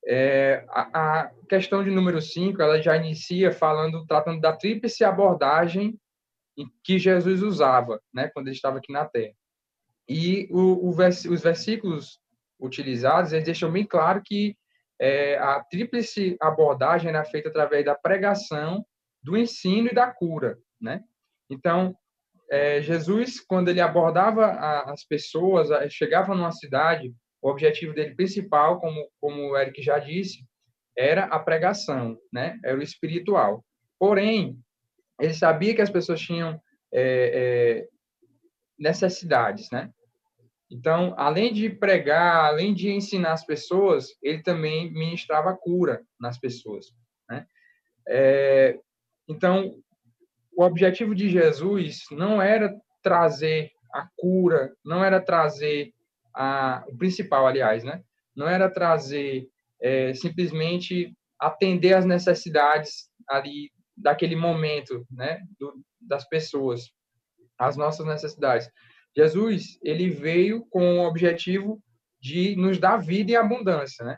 [0.05, 5.97] É, a, a, questão de número 5, ela já inicia falando, tratando da tríplice abordagem
[6.83, 9.33] que Jesus usava, né, quando ele estava aqui na Terra.
[10.07, 12.19] E o, o vers, os versículos
[12.59, 14.55] utilizados, eles deixam bem claro que
[14.99, 18.85] é, a tríplice abordagem era feita através da pregação,
[19.21, 21.01] do ensino e da cura, né?
[21.49, 21.95] Então,
[22.49, 28.15] é, Jesus, quando ele abordava a, as pessoas, a, chegava numa cidade, o objetivo dele
[28.15, 30.45] principal, como, como o Eric já disse,
[30.97, 32.59] era a pregação, né?
[32.63, 33.63] Era o espiritual.
[33.99, 34.57] Porém,
[35.19, 36.59] ele sabia que as pessoas tinham
[36.93, 37.87] é, é,
[38.77, 39.89] necessidades, né?
[40.69, 46.87] Então, além de pregar, além de ensinar as pessoas, ele também ministrava cura nas pessoas,
[47.29, 47.45] né?
[48.07, 48.79] É,
[49.27, 49.75] então,
[50.55, 55.93] o objetivo de Jesus não era trazer a cura, não era trazer
[56.33, 58.01] a, o principal, aliás, né?
[58.35, 59.47] Não era trazer
[59.81, 65.39] é, simplesmente atender às necessidades ali daquele momento, né?
[65.59, 66.91] Do, das pessoas,
[67.57, 68.69] as nossas necessidades.
[69.15, 71.81] Jesus, ele veio com o objetivo
[72.19, 74.17] de nos dar vida e abundância, né?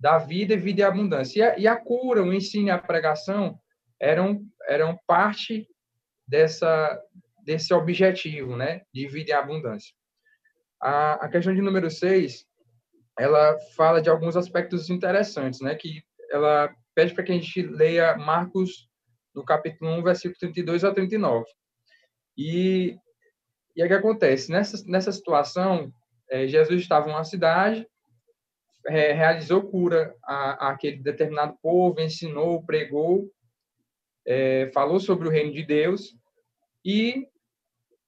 [0.00, 1.38] Dar vida, vida e abundância.
[1.38, 3.56] E a, e a cura, o ensino e a pregação
[4.00, 5.66] eram, eram parte
[6.26, 7.00] dessa,
[7.44, 8.82] desse objetivo, né?
[8.92, 9.94] De vida e abundância.
[10.80, 12.44] A, a questão de número 6,
[13.18, 15.74] ela fala de alguns aspectos interessantes, né?
[15.74, 18.88] Que ela pede para que a gente leia Marcos,
[19.34, 21.46] no capítulo 1, versículo 32 a 39.
[22.36, 22.98] E
[23.74, 24.50] e o que acontece?
[24.50, 25.92] Nessa, nessa situação,
[26.30, 27.86] é, Jesus estava em uma cidade,
[28.86, 33.30] é, realizou cura a, a, aquele determinado povo, ensinou, pregou,
[34.26, 36.16] é, falou sobre o reino de Deus,
[36.84, 37.26] e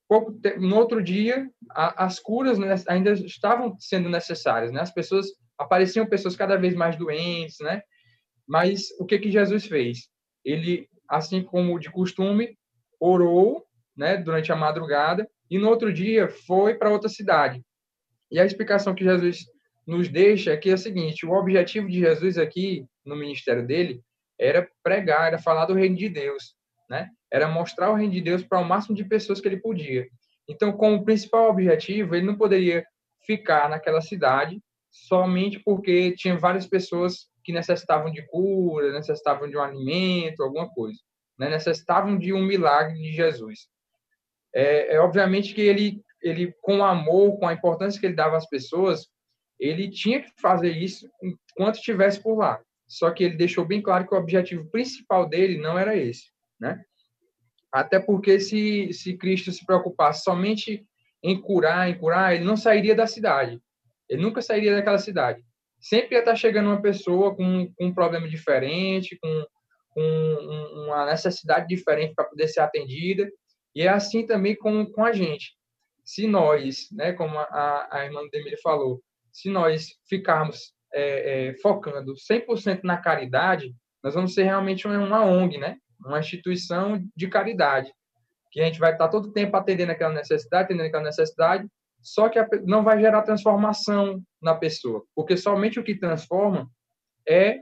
[0.09, 4.81] pouco no outro dia, a, as curas né, ainda estavam sendo necessárias, né?
[4.81, 5.27] As pessoas
[5.59, 7.83] apareciam pessoas cada vez mais doentes, né?
[8.46, 10.09] Mas o que que Jesus fez?
[10.44, 12.59] Ele, assim como de costume,
[13.00, 13.64] orou,
[13.96, 17.62] né, durante a madrugada e no outro dia foi para outra cidade.
[18.31, 19.44] E a explicação que Jesus
[19.87, 24.03] nos deixa aqui é a seguinte: o objetivo de Jesus aqui no ministério dele
[24.38, 26.54] era pregar, era falar do reino de Deus,
[26.88, 27.10] né?
[27.30, 30.06] Era mostrar o reino de Deus para o máximo de pessoas que ele podia.
[30.48, 32.84] Então, como principal objetivo, ele não poderia
[33.26, 39.60] ficar naquela cidade somente porque tinha várias pessoas que necessitavam de cura, necessitavam de um
[39.60, 40.98] alimento, alguma coisa,
[41.38, 41.48] né?
[41.48, 43.68] necessitavam de um milagre de Jesus
[44.54, 48.36] é, é obviamente que ele, ele, com o amor, com a importância que ele dava
[48.36, 49.08] às pessoas,
[49.58, 52.60] ele tinha que fazer isso enquanto estivesse por lá.
[52.94, 56.30] Só que ele deixou bem claro que o objetivo principal dele não era esse,
[56.61, 56.80] né?
[57.72, 60.87] Até porque se, se Cristo se preocupasse somente
[61.20, 63.61] em curar, em curar, ele não sairia da cidade.
[64.09, 65.44] Ele nunca sairia daquela cidade.
[65.80, 69.46] Sempre ia estar chegando uma pessoa com, com um problema diferente, com,
[69.90, 73.28] com uma necessidade diferente para poder ser atendida.
[73.74, 75.57] E é assim também com, com a gente.
[76.04, 79.02] Se nós, né, como a, a irmã Demir falou,
[79.33, 85.59] se nós ficarmos é, é, focando 100% na caridade, nós vamos ser realmente uma, ONG,
[85.59, 85.76] né?
[86.00, 87.92] uma instituição de caridade,
[88.52, 91.66] que a gente vai estar todo tempo atendendo aquela necessidade, atendendo aquela necessidade,
[92.00, 96.70] só que não vai gerar transformação na pessoa, porque somente o que transforma
[97.26, 97.61] é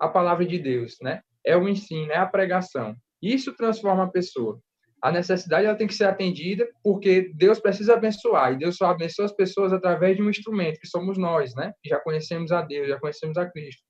[0.00, 1.22] a palavra de Deus, né?
[1.46, 2.96] É o ensino, é a pregação.
[3.22, 4.58] Isso transforma a pessoa
[5.04, 9.26] a necessidade ela tem que ser atendida porque Deus precisa abençoar e Deus só abençoa
[9.26, 11.74] as pessoas através de um instrumento que somos nós, né?
[11.82, 13.82] Que já conhecemos a Deus, já conhecemos a Cristo.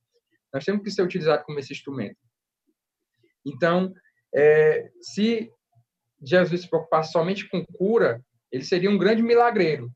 [0.53, 2.17] Nós temos que ser utilizados como esse instrumento.
[3.47, 3.95] Então,
[4.35, 5.49] é, se
[6.21, 9.89] Jesus se preocupasse somente com cura, ele seria um grande milagreiro,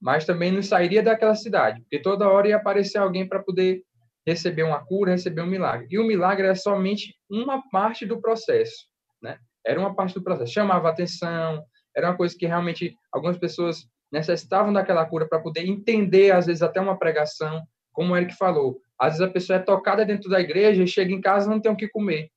[0.00, 3.82] mas também não sairia daquela cidade, porque toda hora ia aparecer alguém para poder
[4.26, 5.86] receber uma cura, receber um milagre.
[5.90, 8.86] E o milagre é somente uma parte do processo,
[9.22, 9.38] né?
[9.64, 10.52] Era uma parte do processo.
[10.52, 11.64] Chamava atenção,
[11.96, 16.62] era uma coisa que realmente algumas pessoas necessitavam daquela cura para poder entender, às vezes,
[16.62, 18.78] até uma pregação, como o Eric falou.
[18.98, 21.60] Às vezes a pessoa é tocada dentro da igreja e chega em casa e não
[21.60, 22.30] tem o que comer,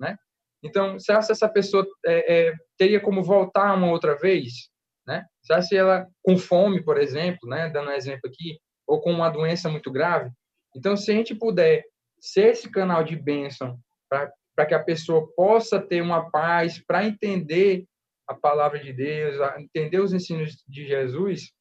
[0.00, 0.16] né?
[0.62, 4.68] Então, será que essa pessoa é, é, teria como voltar uma outra vez,
[5.06, 5.24] né?
[5.42, 7.68] Será se ela com fome, por exemplo, né?
[7.68, 10.30] Dando um exemplo aqui, ou com uma doença muito grave.
[10.74, 11.84] Então, se a gente puder
[12.20, 17.06] ser esse canal de bênção para para que a pessoa possa ter uma paz para
[17.06, 17.86] entender
[18.26, 21.52] a palavra de Deus, entender os ensinos de Jesus,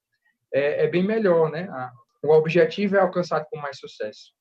[0.51, 1.69] é, é bem melhor, né?
[2.23, 4.33] O objetivo é alcançado com mais sucesso.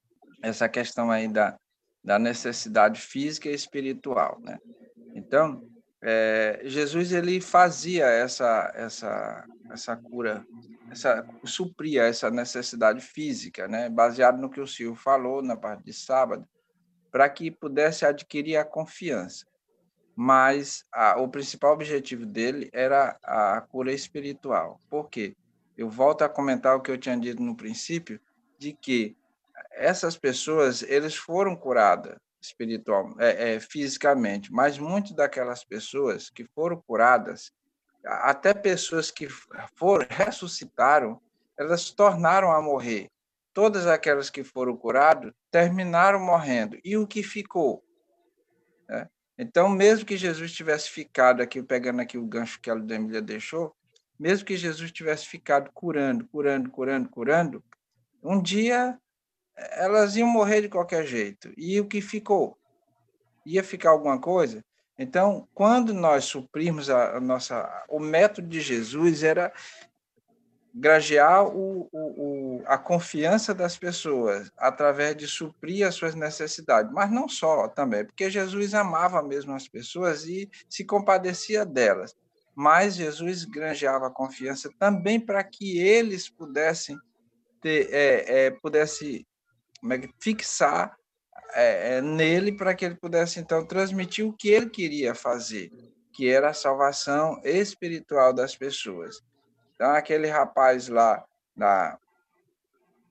[0.43, 1.59] Essa questão aí da,
[2.03, 4.57] da necessidade física e espiritual, né?
[5.15, 5.63] Então,
[6.03, 10.47] é, Jesus ele fazia essa essa essa cura,
[10.91, 13.91] essa supria essa necessidade física, né?
[13.91, 16.49] Baseado no que o Silvio falou na parte de sábado,
[17.11, 19.47] para que pudesse adquirir a confiança.
[20.15, 24.81] Mas a, o principal objetivo dele era a cura espiritual.
[24.89, 25.37] Por quê?
[25.77, 28.19] Eu volto a comentar o que eu tinha dito no princípio,
[28.59, 29.17] de que
[29.73, 36.81] essas pessoas eles foram curadas espiritual, é, é, fisicamente, mas muitas daquelas pessoas que foram
[36.87, 37.53] curadas,
[38.05, 39.29] até pessoas que
[39.75, 41.21] foram ressuscitaram,
[41.59, 43.11] elas tornaram a morrer
[43.57, 46.79] todas aquelas que foram curadas terminaram morrendo.
[46.85, 47.83] E o que ficou?
[48.91, 49.09] É.
[49.39, 53.75] Então, mesmo que Jesus tivesse ficado aqui, pegando aqui o gancho que a Ludemília deixou,
[54.21, 57.65] mesmo que Jesus tivesse ficado curando, curando, curando, curando,
[58.23, 58.99] um dia
[59.57, 61.51] elas iam morrer de qualquer jeito.
[61.57, 62.59] E o que ficou?
[63.47, 64.63] Ia ficar alguma coisa?
[64.99, 67.87] Então, quando nós suprimos a, a nossa.
[67.89, 69.51] O método de Jesus era
[70.79, 77.11] gragear o, o, o, a confiança das pessoas através de suprir as suas necessidades, mas
[77.11, 82.15] não só também, porque Jesus amava mesmo as pessoas e se compadecia delas,
[82.55, 86.99] mas Jesus granjeava a confiança também para que eles pudessem
[87.63, 89.27] ter, é, é, pudesse
[89.91, 90.95] é fixar
[91.55, 95.73] é, é, nele para que ele pudesse então transmitir o que ele queria fazer,
[96.13, 99.23] que era a salvação espiritual das pessoas.
[99.77, 101.25] Então, aquele rapaz lá,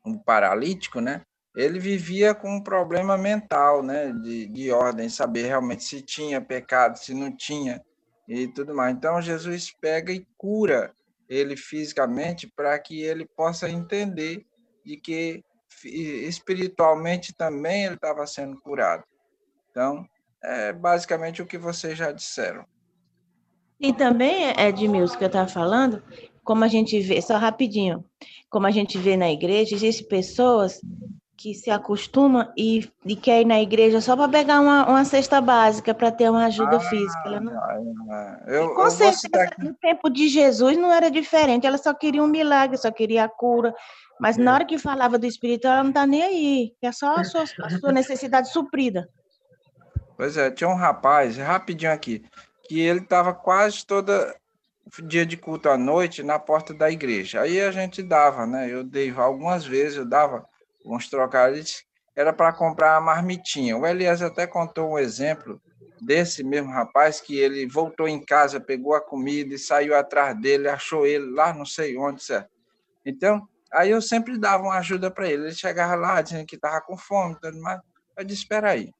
[0.03, 1.22] um paralítico, né?
[1.55, 4.11] Ele vivia com um problema mental, né?
[4.11, 7.82] De, de ordem, saber realmente se tinha pecado, se não tinha
[8.28, 8.93] e tudo mais.
[8.95, 10.93] Então, Jesus pega e cura
[11.30, 14.45] ele fisicamente para que ele possa entender
[14.84, 15.43] de que
[15.84, 19.03] espiritualmente também ele estava sendo curado.
[19.70, 20.05] Então,
[20.43, 22.66] é basicamente o que vocês já disseram.
[23.80, 26.01] E também, Edmilson, que eu estava falando,
[26.45, 28.05] como a gente vê, só rapidinho,
[28.49, 30.79] como a gente vê na igreja, existem pessoas
[31.35, 35.41] que se acostumam e, e quer ir na igreja só para pegar uma, uma cesta
[35.41, 37.23] básica, para ter uma ajuda ah, física.
[37.25, 37.53] Ela não...
[38.47, 39.27] eu, com eu certeza,
[39.59, 43.29] no tempo de Jesus não era diferente, ela só queria um milagre, só queria a
[43.29, 43.73] cura.
[44.19, 44.41] Mas é.
[44.41, 47.43] na hora que falava do espírito, ela não está nem aí, é só a sua,
[47.43, 49.09] a sua necessidade suprida.
[50.15, 52.23] Pois é, tinha um rapaz, rapidinho aqui,
[52.63, 54.33] que ele estava quase toda
[55.03, 57.41] dia de culto à noite na porta da igreja.
[57.41, 58.71] Aí a gente dava, né?
[58.71, 60.45] Eu dei algumas vezes, eu dava
[60.86, 61.83] uns trocadilhos,
[62.15, 63.77] era para comprar a marmitinha.
[63.77, 65.59] O Elias até contou um exemplo
[65.99, 70.69] desse mesmo rapaz que ele voltou em casa, pegou a comida e saiu atrás dele,
[70.69, 72.49] achou ele lá não sei onde, certo?
[73.05, 75.45] Então, aí eu sempre dava uma ajuda para ele.
[75.45, 77.81] Ele chegava lá dizendo que estava com fome, tudo mais.
[78.15, 78.91] Eu disse, espera aí.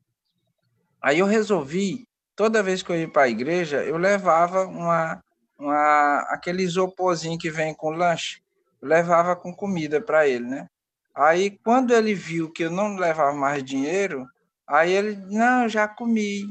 [1.02, 5.24] Aí eu resolvi, toda vez que eu ia para a igreja, eu levava uma
[5.58, 8.42] uma, aquele isoporzinho que vem com lanche,
[8.82, 10.68] levava com comida para ele, né?
[11.14, 14.26] Aí, quando ele viu que eu não levava mais dinheiro,
[14.68, 16.44] aí ele, não, já comi.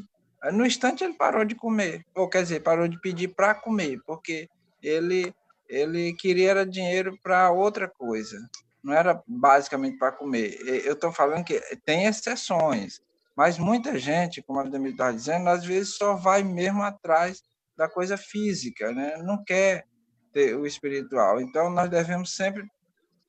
[0.52, 4.48] No instante ele parou de comer, ou quer dizer, parou de pedir para comer, porque
[4.82, 5.34] ele
[5.68, 8.36] ele queria dinheiro para outra coisa,
[8.82, 10.58] não era basicamente para comer.
[10.84, 13.00] Eu estou falando que tem exceções,
[13.36, 17.42] mas muita gente, como a Ademir está dizendo, às vezes só vai mesmo atrás
[17.76, 19.16] da coisa física, né?
[19.18, 19.86] não quer
[20.32, 21.40] ter o espiritual.
[21.40, 22.68] Então, nós devemos sempre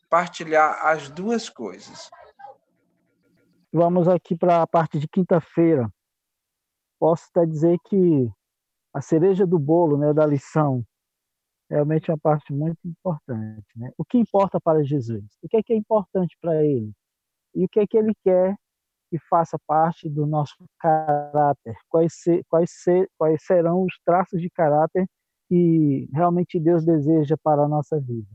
[0.10, 2.10] partilhar as duas coisas.
[3.72, 5.90] Vamos aqui para a parte de quinta-feira.
[7.00, 8.30] Posso até dizer que
[8.94, 10.84] a cereja do bolo né, da lição
[11.70, 13.68] realmente é uma parte muito importante.
[13.76, 13.92] Né?
[13.98, 15.26] O que importa para Jesus?
[15.44, 16.92] O que é que é importante para ele?
[17.54, 18.56] E o que é que ele quer
[19.16, 24.50] que faça parte do nosso caráter, quais, ser, quais, ser, quais serão os traços de
[24.50, 25.08] caráter
[25.48, 28.28] que realmente Deus deseja para a nossa vida.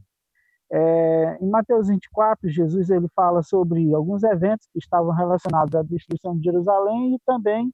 [0.72, 6.36] É, em Mateus 24, Jesus ele fala sobre alguns eventos que estavam relacionados à destruição
[6.36, 7.70] de Jerusalém e também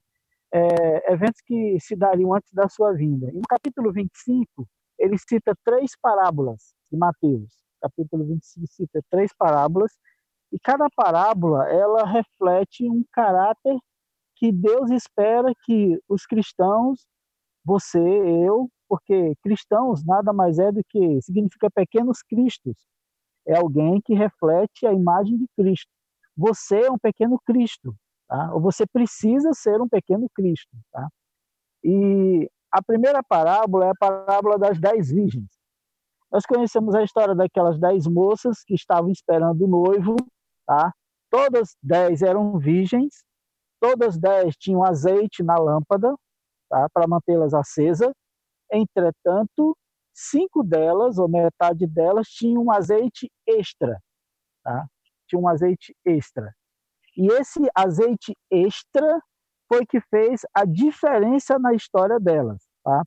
[0.51, 3.29] é, eventos que se dariam antes da sua vinda.
[3.29, 4.67] E no capítulo 25,
[4.99, 7.53] ele cita três parábolas de Mateus.
[7.79, 9.91] Capítulo 25 cita três parábolas
[10.51, 13.77] e cada parábola ela reflete um caráter
[14.35, 17.05] que Deus espera que os cristãos,
[17.65, 22.75] você, eu, porque cristãos nada mais é do que significa pequenos cristos.
[23.45, 25.91] É alguém que reflete a imagem de Cristo.
[26.35, 27.95] Você é um pequeno Cristo,
[28.27, 28.53] tá?
[28.53, 31.09] Ou você precisa ser um pequeno Cristo, tá?
[31.83, 35.49] E a primeira parábola é a parábola das dez virgens.
[36.31, 40.15] Nós conhecemos a história daquelas dez moças que estavam esperando o noivo
[40.67, 40.93] Tá?
[41.29, 43.23] Todas dez eram virgens,
[43.79, 46.13] todas dez tinham azeite na lâmpada
[46.69, 46.87] tá?
[46.93, 48.11] para mantê-las acesas.
[48.71, 49.77] Entretanto,
[50.13, 53.97] cinco delas, ou metade delas, tinham um azeite extra.
[54.63, 54.85] Tá?
[55.27, 56.53] Tinha um azeite extra.
[57.15, 59.21] E esse azeite extra
[59.69, 62.61] foi que fez a diferença na história delas.
[62.83, 63.03] Tá?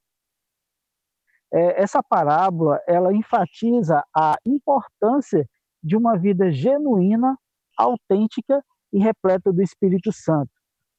[1.52, 5.46] É, essa parábola ela enfatiza a importância
[5.82, 7.36] de uma vida genuína
[7.80, 8.62] autêntica
[8.92, 10.50] e repleta do Espírito Santo.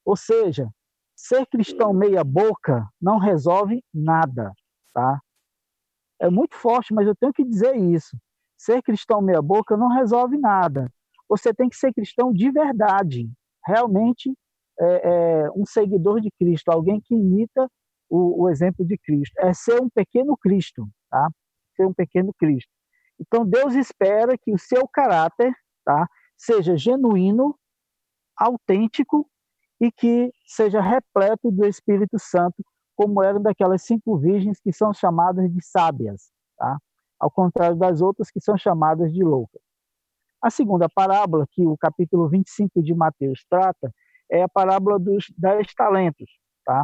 [0.05, 0.69] Ou seja,
[1.15, 4.51] ser cristão meia boca não resolve nada,
[4.93, 5.19] tá?
[6.19, 8.17] É muito forte, mas eu tenho que dizer isso.
[8.57, 10.91] Ser cristão meia boca não resolve nada.
[11.27, 13.29] Você tem que ser cristão de verdade,
[13.65, 14.33] realmente
[14.79, 17.69] é, é, um seguidor de Cristo, alguém que imita
[18.09, 19.33] o, o, exemplo de Cristo.
[19.39, 21.29] É ser um pequeno Cristo, tá?
[21.75, 22.69] Ser um pequeno Cristo.
[23.19, 25.53] Então Deus espera que o seu caráter,
[25.85, 26.07] tá,
[26.41, 27.55] seja genuíno,
[28.35, 29.29] autêntico
[29.79, 32.63] e que seja repleto do Espírito Santo,
[32.95, 36.79] como eram daquelas cinco virgens que são chamadas de sábias, tá?
[37.19, 39.61] Ao contrário das outras que são chamadas de loucas.
[40.41, 43.93] A segunda parábola que o capítulo 25 de Mateus trata
[44.29, 46.31] é a parábola dos dez talentos,
[46.65, 46.83] tá?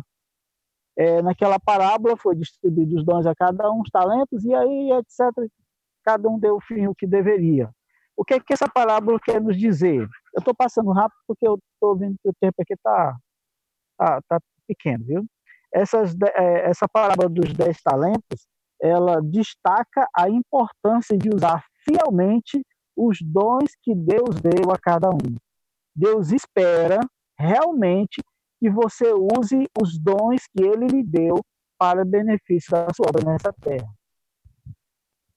[0.95, 5.49] É, naquela parábola foi distribuído os dons a cada um, os talentos, e aí, etc.,
[6.03, 7.71] cada um deu o fim o que deveria.
[8.17, 10.01] O que é que essa parábola quer nos dizer?
[10.01, 13.15] Eu estou passando rápido porque eu estou vendo que o tempo aqui está
[13.95, 15.25] tá, tá pequeno, viu?
[15.71, 18.47] Essas, é, essa parábola dos dez talentos,
[18.81, 22.65] ela destaca a importância de usar fielmente
[22.95, 25.35] os dons que Deus deu a cada um.
[25.95, 26.99] Deus espera
[27.37, 28.21] realmente
[28.59, 31.39] que você use os dons que ele lhe deu
[31.77, 33.87] para benefício da sua obra nessa terra.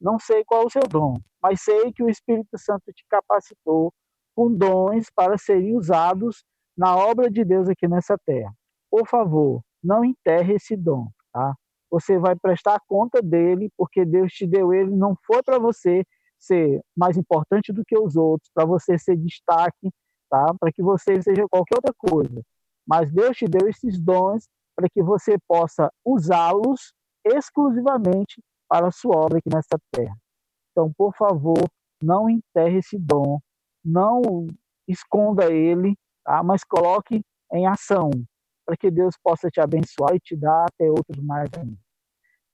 [0.01, 3.93] Não sei qual é o seu dom, mas sei que o Espírito Santo te capacitou
[4.35, 6.43] com dons para serem usados
[6.77, 8.55] na obra de Deus aqui nessa terra.
[8.91, 11.55] Por favor, não enterre esse dom, tá?
[11.91, 16.05] Você vai prestar conta dele, porque Deus te deu ele, não foi para você
[16.39, 19.93] ser mais importante do que os outros, para você ser destaque,
[20.31, 20.55] tá?
[20.59, 22.43] Para que você seja qualquer outra coisa.
[22.87, 26.95] Mas Deus te deu esses dons para que você possa usá-los
[27.25, 30.16] exclusivamente para a sua obra aqui nessa terra.
[30.71, 31.59] Então, por favor,
[32.01, 33.41] não enterre esse dom,
[33.85, 34.47] não
[34.87, 36.41] esconda ele, tá?
[36.45, 37.21] mas coloque
[37.53, 38.11] em ação,
[38.64, 41.77] para que Deus possa te abençoar e te dar até outros mais ainda.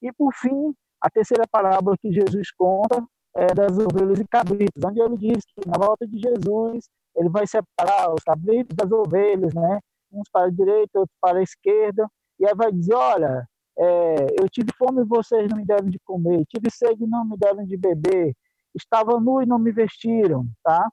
[0.00, 3.04] E, por fim, a terceira parábola que Jesus conta
[3.34, 7.46] é das ovelhas e cabritos, onde ele diz que na volta de Jesus ele vai
[7.46, 9.80] separar os cabritos das ovelhas, né?
[10.10, 12.08] uns para a direita, outros para a esquerda,
[12.38, 13.46] e aí vai dizer, olha,
[13.78, 17.24] é, eu tive fome e vocês não me deram de comer, tive sede e não
[17.24, 18.34] me deram de beber,
[18.74, 20.90] estava nu e não me vestiram, tá?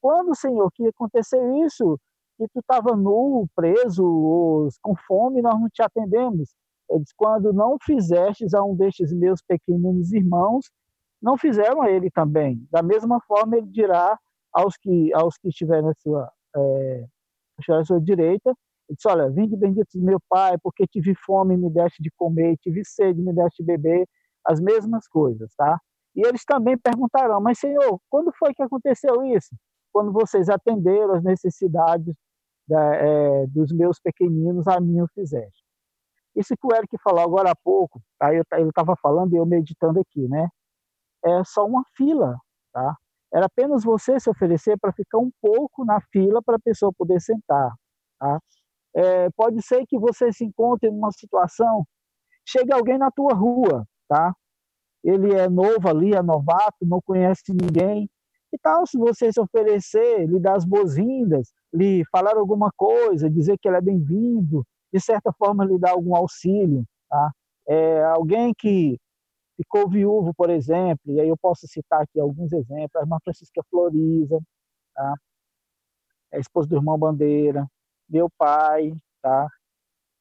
[0.00, 1.98] Quando, Senhor, que aconteceu isso,
[2.36, 6.54] que tu estava nu, preso, ou com fome, nós não te atendemos.
[6.88, 10.70] Ele diz, quando não fizestes a um destes meus pequenos irmãos,
[11.20, 12.64] não fizeram a ele também.
[12.70, 14.18] Da mesma forma, ele dirá
[14.52, 17.06] aos que, aos que estiverem à sua, é,
[17.70, 18.54] à sua direita,
[18.88, 22.84] ele disse, olha, vinde bendito meu Pai, porque tive fome me deste de comer, tive
[22.84, 24.08] sede me deste de beber,
[24.44, 25.78] as mesmas coisas, tá?
[26.16, 29.54] E eles também perguntarão, mas Senhor, quando foi que aconteceu isso?
[29.92, 32.14] Quando vocês atenderam as necessidades
[32.66, 35.62] da, é, dos meus pequeninos, a mim o fizeste.
[36.36, 39.46] Isso que o Eric falou agora há pouco, aí eu, ele estava falando e eu
[39.46, 40.48] meditando aqui, né?
[41.24, 42.38] É só uma fila,
[42.72, 42.96] tá?
[43.32, 47.20] Era apenas você se oferecer para ficar um pouco na fila para a pessoa poder
[47.20, 47.72] sentar,
[48.18, 48.40] tá?
[48.98, 51.86] É, pode ser que você se encontre numa situação,
[52.44, 54.34] chega alguém na tua rua, tá?
[55.04, 58.10] Ele é novo ali, é novato, não conhece ninguém.
[58.52, 63.56] E tal, se você se oferecer, lhe dar as boas-vindas, lhe falar alguma coisa, dizer
[63.58, 67.30] que ele é bem-vindo, de certa forma lhe dar algum auxílio, tá?
[67.68, 68.98] É, alguém que
[69.56, 73.62] ficou viúvo, por exemplo, e aí eu posso citar aqui alguns exemplos, a irmã Francisca
[73.70, 74.40] Floriza,
[74.94, 75.14] tá?
[76.32, 77.66] a esposa do irmão Bandeira,
[78.08, 78.92] meu pai,
[79.22, 79.48] tá?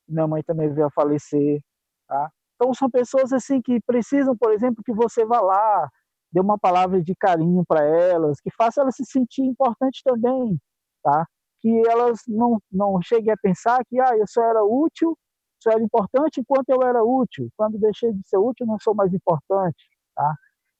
[0.07, 1.61] Minha mãe também veio a falecer,
[2.07, 2.31] tá?
[2.55, 5.89] Então são pessoas assim que precisam, por exemplo, que você vá lá,
[6.31, 10.59] dê uma palavra de carinho para elas, que faça elas se sentir importantes também,
[11.03, 11.25] tá?
[11.59, 15.17] Que elas não não cheguem a pensar que ah, eu só era útil,
[15.61, 17.49] só era importante enquanto eu era útil.
[17.55, 20.35] Quando deixei de ser útil, não sou mais importante, tá?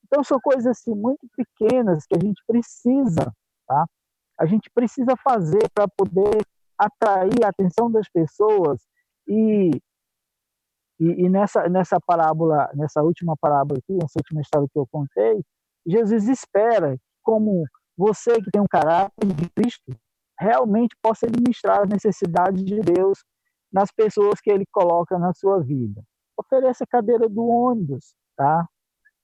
[0.06, 3.34] Então são coisas assim muito pequenas que a gente precisa,
[3.68, 3.86] tá?
[4.40, 6.46] A gente precisa fazer para poder
[6.78, 8.82] atrair a atenção das pessoas
[9.28, 9.72] e,
[11.00, 15.42] e, e, nessa, nessa parábola, nessa última parábola aqui, nessa última história que eu contei,
[15.86, 17.66] Jesus espera como
[17.98, 19.96] você que tem um caráter de Cristo
[20.40, 23.24] realmente possa administrar as necessidades de Deus
[23.72, 26.02] nas pessoas que ele coloca na sua vida.
[26.38, 28.68] Ofereça a cadeira do ônibus, tá?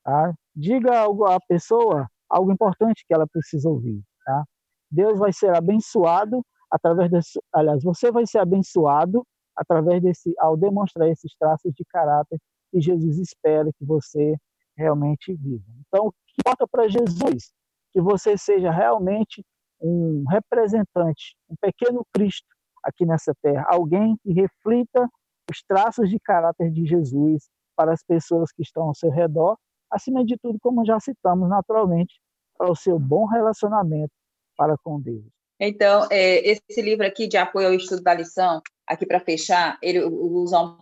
[0.03, 0.33] tá?
[0.55, 4.43] Diga algo à pessoa, algo importante que ela precisa ouvir, tá?
[4.89, 6.43] Deus vai ser abençoado
[6.73, 9.23] através desse, aliás, você vai ser abençoado
[9.55, 12.39] através desse, ao demonstrar esses traços de caráter
[12.71, 14.35] que Jesus espera que você
[14.75, 15.63] realmente viva.
[15.87, 17.53] Então, o que importa para Jesus?
[17.91, 19.45] Que você seja realmente
[19.79, 22.47] um representante, um pequeno Cristo
[22.83, 25.07] aqui nessa terra, alguém que reflita
[25.51, 29.57] os traços de caráter de Jesus para as pessoas que estão ao seu redor,
[29.91, 32.19] acima de tudo, como já citamos naturalmente,
[32.57, 34.13] para o seu bom relacionamento
[34.57, 35.32] para com Deus.
[35.65, 40.03] Então, é, esse livro aqui de apoio ao estudo da lição, aqui para fechar, ele
[40.03, 40.77] usa um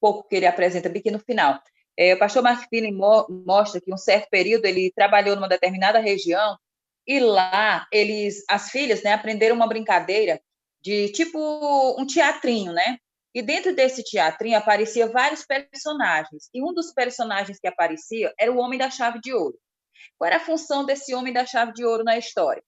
[0.00, 1.62] pouco que ele apresenta aqui no final.
[1.96, 6.00] É, o pastor Mark Feeling mo mostra que um certo período ele trabalhou numa determinada
[6.00, 6.58] região
[7.06, 10.40] e lá eles, as filhas, né, aprenderam uma brincadeira
[10.80, 11.38] de tipo
[11.96, 12.98] um teatrinho, né?
[13.32, 16.50] E dentro desse teatrinho aparecia vários personagens.
[16.52, 19.56] E um dos personagens que aparecia era o Homem da Chave de Ouro.
[20.18, 22.62] Qual era a função desse Homem da Chave de Ouro na história?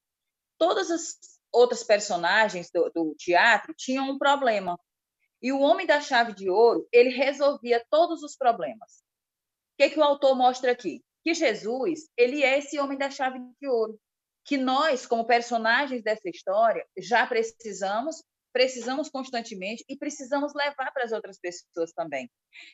[0.57, 4.78] Todas as outras personagens do, do teatro tinham um problema.
[5.42, 9.03] E o Homem da Chave de Ouro, ele resolvia todos os problemas.
[9.72, 11.03] O que, que o autor mostra aqui?
[11.24, 13.98] Que Jesus, ele é esse Homem da Chave de Ouro.
[14.44, 18.22] Que nós, como personagens dessa história, já precisamos
[18.53, 22.28] precisamos constantemente e precisamos levar para as outras pessoas também.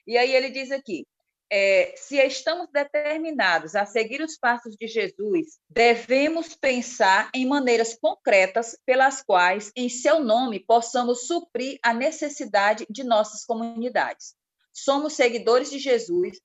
[0.07, 1.07] E aí ele diz aqui:
[1.51, 8.77] é, se estamos determinados a seguir os passos de Jesus, devemos pensar em maneiras concretas
[8.85, 14.35] pelas quais, em seu nome, possamos suprir a necessidade de nossas comunidades.
[14.73, 16.41] Somos seguidores de Jesus.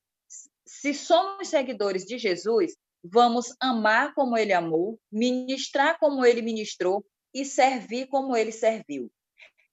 [0.66, 7.44] Se somos seguidores de Jesus, vamos amar como ele amou, ministrar como ele ministrou e
[7.44, 9.12] servir como ele serviu.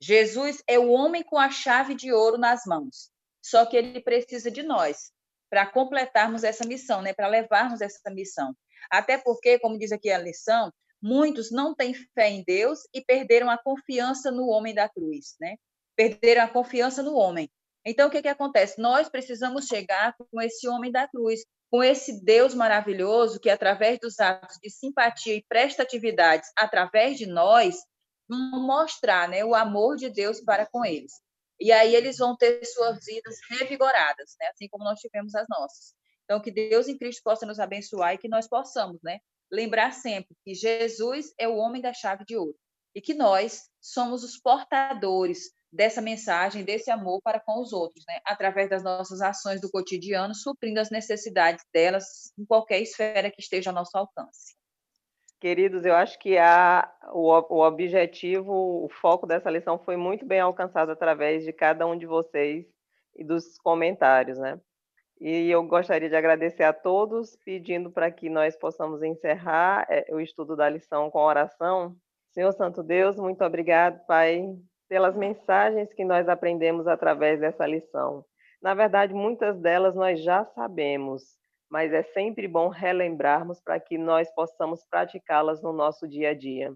[0.00, 3.10] Jesus é o homem com a chave de ouro nas mãos.
[3.42, 5.12] Só que ele precisa de nós
[5.50, 7.12] para completarmos essa missão, né?
[7.12, 8.54] Para levarmos essa missão.
[8.90, 10.72] Até porque, como diz aqui a lição,
[11.02, 15.56] muitos não têm fé em Deus e perderam a confiança no homem da cruz, né?
[15.96, 17.50] Perderam a confiança no homem.
[17.84, 18.80] Então, o que, que acontece?
[18.80, 21.40] Nós precisamos chegar com esse homem da cruz,
[21.70, 27.76] com esse Deus maravilhoso que, através dos atos de simpatia e prestatividades, através de nós,
[28.28, 31.12] mostrar né, o amor de Deus para com eles.
[31.60, 35.94] E aí eles vão ter suas vidas revigoradas, né, assim como nós tivemos as nossas.
[36.24, 39.18] Então, que Deus em Cristo possa nos abençoar e que nós possamos né,
[39.50, 42.54] lembrar sempre que Jesus é o homem da chave de ouro
[42.94, 48.20] e que nós somos os portadores dessa mensagem, desse amor para com os outros, né?
[48.24, 53.70] através das nossas ações do cotidiano, suprindo as necessidades delas em qualquer esfera que esteja
[53.70, 54.57] ao nosso alcance.
[55.40, 60.40] Queridos, eu acho que a, o, o objetivo, o foco dessa lição foi muito bem
[60.40, 62.66] alcançado através de cada um de vocês
[63.14, 64.60] e dos comentários, né?
[65.20, 70.20] E eu gostaria de agradecer a todos, pedindo para que nós possamos encerrar é, o
[70.20, 71.96] estudo da lição com oração.
[72.32, 74.44] Senhor Santo Deus, muito obrigado, Pai,
[74.88, 78.24] pelas mensagens que nós aprendemos através dessa lição.
[78.62, 81.22] Na verdade, muitas delas nós já sabemos,
[81.70, 86.72] mas é sempre bom relembrarmos para que nós possamos praticá-las no nosso dia a dia.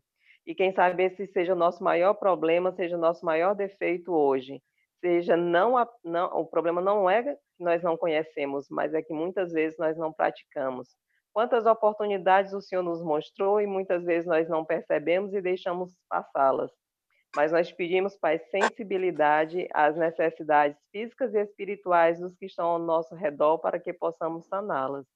[0.46, 4.60] E quem sabe esse seja o nosso maior problema, seja o nosso maior defeito hoje.
[5.00, 9.12] Seja não, a, não o problema não é que nós não conhecemos, mas é que
[9.12, 10.88] muitas vezes nós não praticamos.
[11.32, 16.70] Quantas oportunidades o Senhor nos mostrou e muitas vezes nós não percebemos e deixamos passá-las
[17.34, 23.14] mas nós pedimos, Pai, sensibilidade às necessidades físicas e espirituais dos que estão ao nosso
[23.14, 25.06] redor para que possamos saná-las.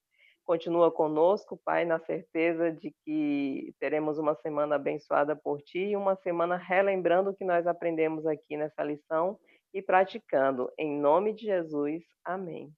[0.45, 6.15] Continua conosco, Pai, na certeza de que teremos uma semana abençoada por Ti e uma
[6.15, 9.39] semana relembrando o que nós aprendemos aqui nessa lição
[9.75, 10.73] e praticando.
[10.79, 12.73] Em nome de Jesus, amém.